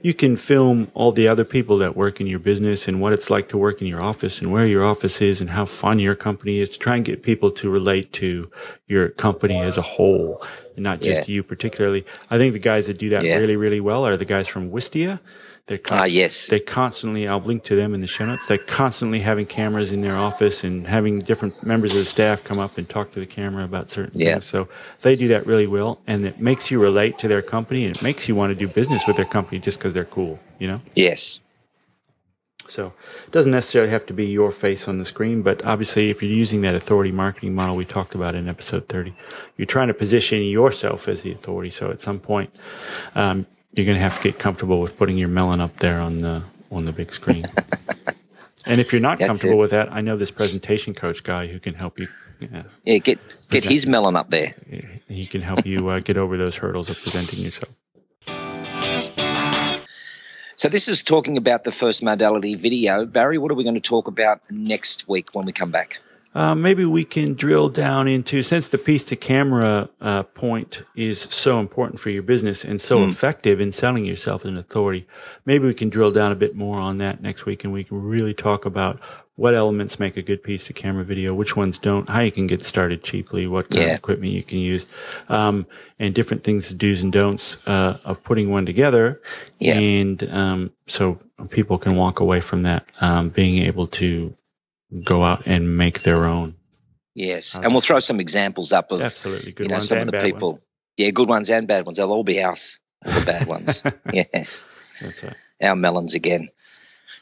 you 0.00 0.14
can 0.14 0.34
film 0.34 0.90
all 0.94 1.12
the 1.12 1.28
other 1.28 1.44
people 1.44 1.76
that 1.76 1.94
work 1.94 2.22
in 2.22 2.26
your 2.26 2.38
business 2.38 2.88
and 2.88 2.98
what 2.98 3.12
it's 3.12 3.28
like 3.28 3.50
to 3.50 3.58
work 3.58 3.82
in 3.82 3.86
your 3.86 4.00
office 4.00 4.40
and 4.40 4.50
where 4.50 4.64
your 4.64 4.82
office 4.82 5.20
is 5.20 5.42
and 5.42 5.50
how 5.50 5.66
fun 5.66 5.98
your 5.98 6.14
company 6.14 6.58
is 6.60 6.70
to 6.70 6.78
try 6.78 6.96
and 6.96 7.04
get 7.04 7.22
people 7.22 7.50
to 7.50 7.68
relate 7.68 8.14
to 8.14 8.50
your 8.86 9.10
company 9.10 9.60
as 9.60 9.76
a 9.76 9.82
whole 9.82 10.42
and 10.74 10.82
not 10.82 11.02
just 11.02 11.28
Yeah. 11.28 11.34
you 11.34 11.42
particularly. 11.42 12.06
I 12.30 12.38
think 12.38 12.54
the 12.54 12.58
guys 12.58 12.86
that 12.86 12.96
do 12.96 13.10
that 13.10 13.24
Yeah. 13.26 13.36
really, 13.36 13.56
really 13.56 13.80
well 13.80 14.06
are 14.06 14.16
the 14.16 14.24
guys 14.24 14.48
from 14.48 14.70
Wistia. 14.70 15.20
They're 15.68 15.78
Ah, 15.90 15.98
const- 16.00 16.12
yes. 16.12 16.46
They 16.48 16.58
constantly, 16.58 17.28
I'll 17.28 17.40
link 17.40 17.62
to 17.64 17.76
them 17.76 17.94
in 17.94 18.00
the 18.00 18.06
show 18.06 18.26
notes. 18.26 18.46
They're 18.46 18.58
constantly 18.58 19.20
having 19.20 19.46
cameras 19.46 19.92
in 19.92 20.02
their 20.02 20.16
office 20.16 20.64
and 20.64 20.86
having 20.86 21.20
different 21.20 21.62
members 21.64 21.92
of 21.94 22.00
the 22.00 22.04
staff 22.04 22.42
come 22.42 22.58
up 22.58 22.78
and 22.78 22.88
talk 22.88 23.12
to 23.12 23.20
the 23.20 23.26
camera 23.26 23.64
about 23.64 23.88
certain 23.88 24.20
Yeah. 24.20 24.32
things. 24.34 24.46
So 24.46 24.68
they 25.02 25.14
do 25.14 25.28
that 25.28 25.46
really 25.46 25.68
well, 25.68 26.00
and 26.06 26.26
it 26.26 26.40
makes 26.40 26.70
you 26.70 26.80
relate 26.80 27.16
to 27.18 27.28
their 27.28 27.42
company, 27.42 27.86
and 27.86 27.96
it 27.96 28.02
makes 28.02 28.28
you 28.28 28.34
want 28.34 28.50
to 28.50 28.56
do 28.58 28.66
business 28.66 29.06
with 29.06 29.16
their 29.16 29.24
company 29.24 29.60
just 29.60 29.78
because 29.78 29.94
they're 29.94 30.04
cool, 30.04 30.40
you 30.58 30.66
know. 30.66 30.80
Yes. 30.96 31.38
So 32.68 32.92
it 33.26 33.30
doesn't 33.32 33.52
necessarily 33.52 33.90
have 33.90 34.06
to 34.06 34.12
be 34.14 34.26
your 34.26 34.50
face 34.50 34.88
on 34.88 34.98
the 34.98 35.04
screen, 35.04 35.42
but 35.42 35.64
obviously, 35.64 36.10
if 36.10 36.22
you're 36.22 36.32
using 36.32 36.62
that 36.62 36.74
authority 36.74 37.12
marketing 37.12 37.54
model 37.54 37.76
we 37.76 37.84
talked 37.84 38.14
about 38.14 38.34
in 38.34 38.48
episode 38.48 38.88
30, 38.88 39.14
you're 39.56 39.66
trying 39.66 39.88
to 39.88 39.94
position 39.94 40.42
yourself 40.42 41.06
as 41.08 41.22
the 41.22 41.32
authority. 41.32 41.70
So 41.70 41.90
at 41.90 42.00
some 42.00 42.18
point, 42.18 42.50
um, 43.14 43.46
you're 43.72 43.86
going 43.86 43.96
to 43.96 44.02
have 44.02 44.16
to 44.16 44.22
get 44.22 44.38
comfortable 44.38 44.80
with 44.80 44.96
putting 44.96 45.18
your 45.18 45.28
melon 45.28 45.60
up 45.60 45.76
there 45.78 46.00
on 46.00 46.18
the 46.18 46.42
on 46.70 46.84
the 46.84 46.92
big 46.92 47.12
screen. 47.12 47.44
and 48.66 48.80
if 48.80 48.92
you're 48.92 49.00
not 49.00 49.18
That's 49.18 49.28
comfortable 49.28 49.58
it. 49.58 49.62
with 49.62 49.70
that, 49.72 49.92
I 49.92 50.00
know 50.00 50.16
this 50.16 50.30
presentation 50.30 50.94
coach 50.94 51.22
guy 51.22 51.46
who 51.46 51.58
can 51.58 51.74
help 51.74 51.98
you. 51.98 52.08
Yeah, 52.40 52.62
Yeah, 52.84 52.98
get 52.98 53.18
get 53.50 53.64
his 53.64 53.86
melon 53.86 54.16
up 54.16 54.30
there. 54.30 54.54
he 55.08 55.26
can 55.26 55.42
help 55.42 55.66
you 55.66 55.88
uh, 55.88 56.00
get 56.00 56.16
over 56.16 56.36
those 56.36 56.56
hurdles 56.56 56.90
of 56.90 56.98
presenting 57.00 57.40
yourself. 57.40 57.72
So 60.56 60.68
this 60.68 60.86
is 60.86 61.02
talking 61.02 61.36
about 61.36 61.64
the 61.64 61.72
first 61.72 62.02
modality 62.02 62.54
video. 62.54 63.04
Barry, 63.04 63.38
what 63.38 63.50
are 63.50 63.54
we 63.54 63.64
going 63.64 63.74
to 63.74 63.80
talk 63.80 64.06
about 64.06 64.40
next 64.50 65.08
week 65.08 65.30
when 65.32 65.44
we 65.46 65.52
come 65.52 65.70
back? 65.70 65.98
Uh, 66.34 66.54
maybe 66.54 66.84
we 66.84 67.04
can 67.04 67.34
drill 67.34 67.68
down 67.68 68.08
into 68.08 68.42
since 68.42 68.68
the 68.68 68.78
piece 68.78 69.04
to 69.04 69.16
camera 69.16 69.88
uh, 70.00 70.22
point 70.22 70.82
is 70.96 71.20
so 71.30 71.60
important 71.60 72.00
for 72.00 72.08
your 72.08 72.22
business 72.22 72.64
and 72.64 72.80
so 72.80 73.04
effective 73.04 73.60
in 73.60 73.70
selling 73.70 74.06
yourself 74.06 74.42
as 74.42 74.48
an 74.48 74.56
authority. 74.56 75.06
Maybe 75.44 75.66
we 75.66 75.74
can 75.74 75.90
drill 75.90 76.10
down 76.10 76.32
a 76.32 76.36
bit 76.36 76.56
more 76.56 76.78
on 76.78 76.98
that 76.98 77.20
next 77.20 77.44
week, 77.44 77.64
and 77.64 77.72
we 77.72 77.84
can 77.84 78.02
really 78.02 78.32
talk 78.32 78.64
about 78.64 78.98
what 79.36 79.54
elements 79.54 79.98
make 79.98 80.16
a 80.16 80.22
good 80.22 80.42
piece 80.42 80.66
to 80.66 80.72
camera 80.72 81.04
video, 81.04 81.34
which 81.34 81.56
ones 81.56 81.78
don't, 81.78 82.08
how 82.08 82.20
you 82.20 82.30
can 82.30 82.46
get 82.46 82.62
started 82.64 83.02
cheaply, 83.02 83.46
what 83.46 83.68
kind 83.70 83.82
Yeah. 83.82 83.88
of 83.90 83.96
equipment 83.96 84.32
you 84.32 84.42
can 84.42 84.58
use, 84.58 84.86
um, 85.28 85.66
and 85.98 86.14
different 86.14 86.44
things, 86.44 86.68
the 86.68 86.74
do's 86.74 87.02
and 87.02 87.12
don'ts 87.12 87.56
uh, 87.66 87.96
of 88.04 88.22
putting 88.24 88.50
one 88.50 88.66
together. 88.66 89.20
Yeah. 89.58 89.78
And 89.78 90.22
um, 90.30 90.70
so 90.86 91.18
people 91.50 91.78
can 91.78 91.96
walk 91.96 92.20
away 92.20 92.40
from 92.40 92.62
that 92.62 92.84
um, 93.00 93.30
being 93.30 93.62
able 93.62 93.86
to 93.88 94.34
go 95.04 95.24
out 95.24 95.42
and 95.46 95.76
make 95.76 96.02
their 96.02 96.26
own. 96.26 96.54
Yes, 97.14 97.52
How's 97.52 97.64
and 97.64 97.74
we'll 97.74 97.80
throw 97.80 98.00
some 98.00 98.20
examples 98.20 98.72
up 98.72 98.90
of 98.92 99.00
Absolutely, 99.00 99.52
good 99.52 99.64
you 99.64 99.68
know 99.68 99.74
ones 99.76 99.88
some 99.88 99.98
and 99.98 100.08
of 100.08 100.12
the 100.12 100.18
bad 100.18 100.24
people. 100.24 100.52
ones. 100.52 100.62
Yeah, 100.96 101.10
good 101.10 101.28
ones 101.28 101.50
and 101.50 101.66
bad 101.66 101.86
ones. 101.86 101.98
They'll 101.98 102.12
all 102.12 102.24
be 102.24 102.42
ours. 102.42 102.78
All 103.04 103.12
the 103.12 103.24
bad 103.24 103.46
ones. 103.46 103.82
yes, 104.12 104.66
That's 105.00 105.22
right. 105.22 105.36
our 105.62 105.76
melons 105.76 106.14
again. 106.14 106.48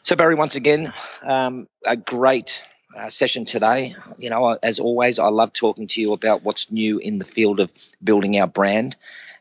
So 0.02 0.16
Barry, 0.16 0.34
once 0.34 0.54
again, 0.54 0.92
um, 1.22 1.66
a 1.86 1.96
great 1.96 2.62
uh, 2.96 3.08
session 3.10 3.44
today. 3.44 3.94
You 4.18 4.30
know, 4.30 4.58
as 4.62 4.78
always, 4.80 5.18
I 5.18 5.28
love 5.28 5.52
talking 5.52 5.86
to 5.88 6.00
you 6.00 6.12
about 6.12 6.42
what's 6.42 6.70
new 6.70 6.98
in 6.98 7.18
the 7.18 7.24
field 7.24 7.60
of 7.60 7.72
building 8.02 8.38
our 8.38 8.46
brand, 8.46 8.96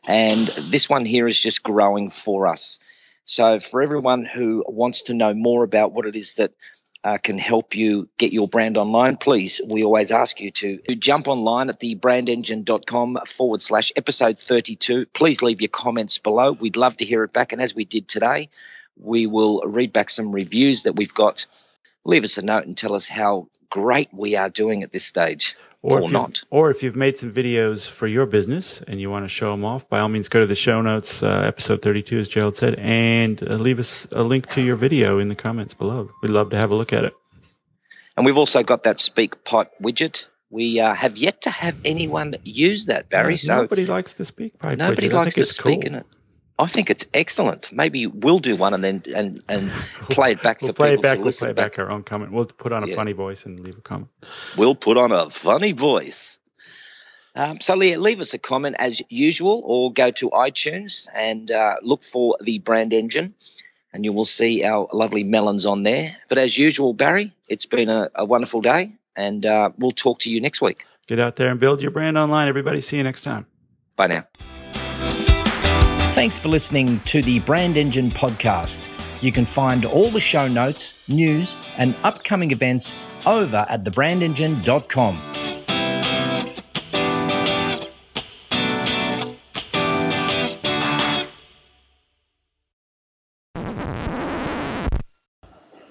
and 0.06 0.48
this 0.70 0.88
one 0.88 1.04
here 1.04 1.26
is 1.26 1.38
just 1.38 1.62
growing 1.62 2.10
for 2.10 2.46
us. 2.46 2.80
So 3.24 3.60
for 3.60 3.80
everyone 3.82 4.24
who 4.24 4.64
wants 4.66 5.02
to 5.02 5.14
know 5.14 5.32
more 5.34 5.62
about 5.62 5.92
what 5.92 6.06
it 6.06 6.16
is 6.16 6.34
that 6.36 6.52
uh, 7.02 7.18
can 7.18 7.38
help 7.38 7.74
you 7.74 8.08
get 8.18 8.32
your 8.32 8.46
brand 8.48 8.76
online, 8.76 9.16
please, 9.16 9.60
we 9.64 9.82
always 9.84 10.10
ask 10.10 10.40
you 10.40 10.50
to, 10.50 10.78
jump 10.96 11.28
online 11.28 11.68
at 11.70 11.80
the 11.80 11.94
brandengine.com 11.96 13.18
forward 13.26 13.62
slash 13.62 13.90
episode 13.96 14.38
32. 14.38 15.06
Please 15.06 15.40
leave 15.40 15.60
your 15.60 15.68
comments 15.68 16.18
below. 16.18 16.52
We'd 16.52 16.76
love 16.76 16.96
to 16.98 17.04
hear 17.04 17.24
it 17.24 17.32
back. 17.32 17.52
And 17.52 17.62
as 17.62 17.74
we 17.74 17.84
did 17.84 18.06
today, 18.06 18.50
we 18.98 19.26
will 19.26 19.62
read 19.62 19.92
back 19.92 20.10
some 20.10 20.32
reviews 20.32 20.82
that 20.82 20.96
we've 20.96 21.14
got. 21.14 21.46
Leave 22.04 22.24
us 22.24 22.38
a 22.38 22.42
note 22.42 22.66
and 22.66 22.76
tell 22.76 22.94
us 22.94 23.08
how 23.08 23.48
great 23.70 24.08
we 24.12 24.36
are 24.36 24.48
doing 24.48 24.82
at 24.82 24.92
this 24.92 25.04
stage. 25.04 25.56
Or 25.82 26.02
Or 26.02 26.10
not. 26.10 26.42
or 26.50 26.70
if 26.70 26.82
you've 26.82 26.96
made 26.96 27.16
some 27.16 27.32
videos 27.32 27.88
for 27.88 28.06
your 28.06 28.26
business 28.26 28.82
and 28.86 29.00
you 29.00 29.08
want 29.08 29.24
to 29.24 29.30
show 29.30 29.50
them 29.52 29.64
off, 29.64 29.88
by 29.88 30.00
all 30.00 30.10
means, 30.10 30.28
go 30.28 30.40
to 30.40 30.46
the 30.46 30.54
show 30.54 30.82
notes, 30.82 31.22
uh, 31.22 31.40
episode 31.46 31.80
32, 31.80 32.18
as 32.18 32.28
Gerald 32.28 32.58
said, 32.58 32.74
and 32.78 33.42
uh, 33.42 33.56
leave 33.56 33.78
us 33.78 34.06
a 34.12 34.22
link 34.22 34.50
to 34.50 34.60
your 34.60 34.76
video 34.76 35.18
in 35.18 35.28
the 35.28 35.34
comments 35.34 35.72
below. 35.72 36.10
We'd 36.20 36.32
love 36.32 36.50
to 36.50 36.58
have 36.58 36.70
a 36.70 36.74
look 36.74 36.92
at 36.92 37.04
it. 37.04 37.14
And 38.18 38.26
we've 38.26 38.36
also 38.36 38.62
got 38.62 38.82
that 38.82 38.96
SpeakPipe 38.96 39.68
widget. 39.82 40.26
We 40.50 40.80
uh, 40.80 40.92
have 40.92 41.16
yet 41.16 41.40
to 41.42 41.50
have 41.50 41.80
anyone 41.86 42.34
use 42.44 42.84
that, 42.86 43.08
Barry. 43.08 43.34
Uh, 43.34 43.38
so 43.38 43.56
nobody 43.56 43.86
likes 43.86 44.12
to 44.14 44.26
speak 44.26 44.58
pipe. 44.58 44.76
Nobody 44.76 45.08
widget. 45.08 45.12
Likes 45.14 45.34
to 45.36 45.46
speak 45.46 45.80
cool. 45.80 45.86
in 45.86 45.94
it. 45.94 46.06
I 46.60 46.66
think 46.66 46.90
it's 46.90 47.06
excellent. 47.14 47.72
Maybe 47.72 48.06
we'll 48.06 48.38
do 48.38 48.54
one 48.56 48.74
and 48.74 48.84
then 48.84 49.02
and 49.14 49.38
and 49.48 49.70
play 50.10 50.32
it 50.32 50.42
back 50.42 50.60
We'll 50.60 50.68
for 50.70 50.74
play 50.74 50.94
it 50.94 51.02
back. 51.02 51.18
to 51.18 51.24
We'll 51.24 51.32
play 51.32 51.52
back 51.52 51.78
our 51.78 51.90
own 51.90 52.02
comment. 52.02 52.32
We'll 52.32 52.44
put 52.44 52.72
on 52.72 52.84
a 52.84 52.86
Yeah. 52.86 52.94
funny 52.96 53.12
voice 53.12 53.46
and 53.46 53.58
leave 53.60 53.78
a 53.78 53.80
comment. 53.80 54.08
We'll 54.56 54.74
put 54.74 54.96
on 54.98 55.10
a 55.12 55.30
funny 55.30 55.72
voice. 55.72 56.38
Um, 57.34 57.60
so 57.60 57.76
Leah, 57.76 57.98
leave 57.98 58.20
us 58.20 58.34
a 58.34 58.38
comment 58.38 58.76
as 58.78 59.00
usual, 59.08 59.62
or 59.64 59.92
go 59.92 60.10
to 60.10 60.30
iTunes 60.30 61.08
and 61.14 61.50
uh, 61.50 61.76
look 61.82 62.02
for 62.02 62.36
the 62.42 62.58
brand 62.58 62.92
engine, 62.92 63.34
and 63.92 64.04
you 64.04 64.12
will 64.12 64.24
see 64.24 64.64
our 64.64 64.88
lovely 64.92 65.22
melons 65.24 65.64
on 65.64 65.84
there. 65.84 66.16
But 66.28 66.38
as 66.38 66.58
usual, 66.58 66.92
Barry, 66.92 67.32
it's 67.48 67.66
been 67.66 67.88
a, 67.88 68.10
a 68.16 68.24
wonderful 68.24 68.60
day, 68.60 68.92
and 69.14 69.46
uh, 69.46 69.70
we'll 69.78 69.92
talk 69.92 70.18
to 70.20 70.30
you 70.30 70.40
next 70.40 70.60
week. 70.60 70.84
Get 71.06 71.20
out 71.20 71.36
there 71.36 71.50
and 71.50 71.60
build 71.60 71.80
your 71.82 71.92
brand 71.92 72.18
online. 72.18 72.48
Everybody, 72.48 72.80
see 72.80 72.96
you 72.96 73.04
next 73.04 73.22
time. 73.22 73.46
Bye 73.96 74.08
now. 74.08 74.59
Thanks 76.20 76.38
for 76.38 76.50
listening 76.50 77.00
to 77.06 77.22
the 77.22 77.40
Brand 77.40 77.78
Engine 77.78 78.10
podcast. 78.10 78.86
You 79.22 79.32
can 79.32 79.46
find 79.46 79.86
all 79.86 80.10
the 80.10 80.20
show 80.20 80.46
notes, 80.48 81.08
news, 81.08 81.56
and 81.78 81.96
upcoming 82.02 82.50
events 82.50 82.94
over 83.24 83.64
at 83.66 83.84
thebrandengine.com. 83.84 85.16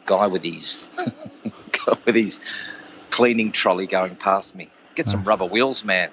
Guy 0.06 0.28
with 0.28 0.44
his 0.44 0.92
guy 1.72 1.98
with 2.06 2.14
his 2.14 2.40
cleaning 3.10 3.52
trolley 3.52 3.88
going 3.88 4.16
past 4.16 4.56
me. 4.56 4.70
Get 4.94 5.08
some 5.08 5.24
rubber 5.24 5.46
wheels, 5.46 5.84
man. 5.84 6.12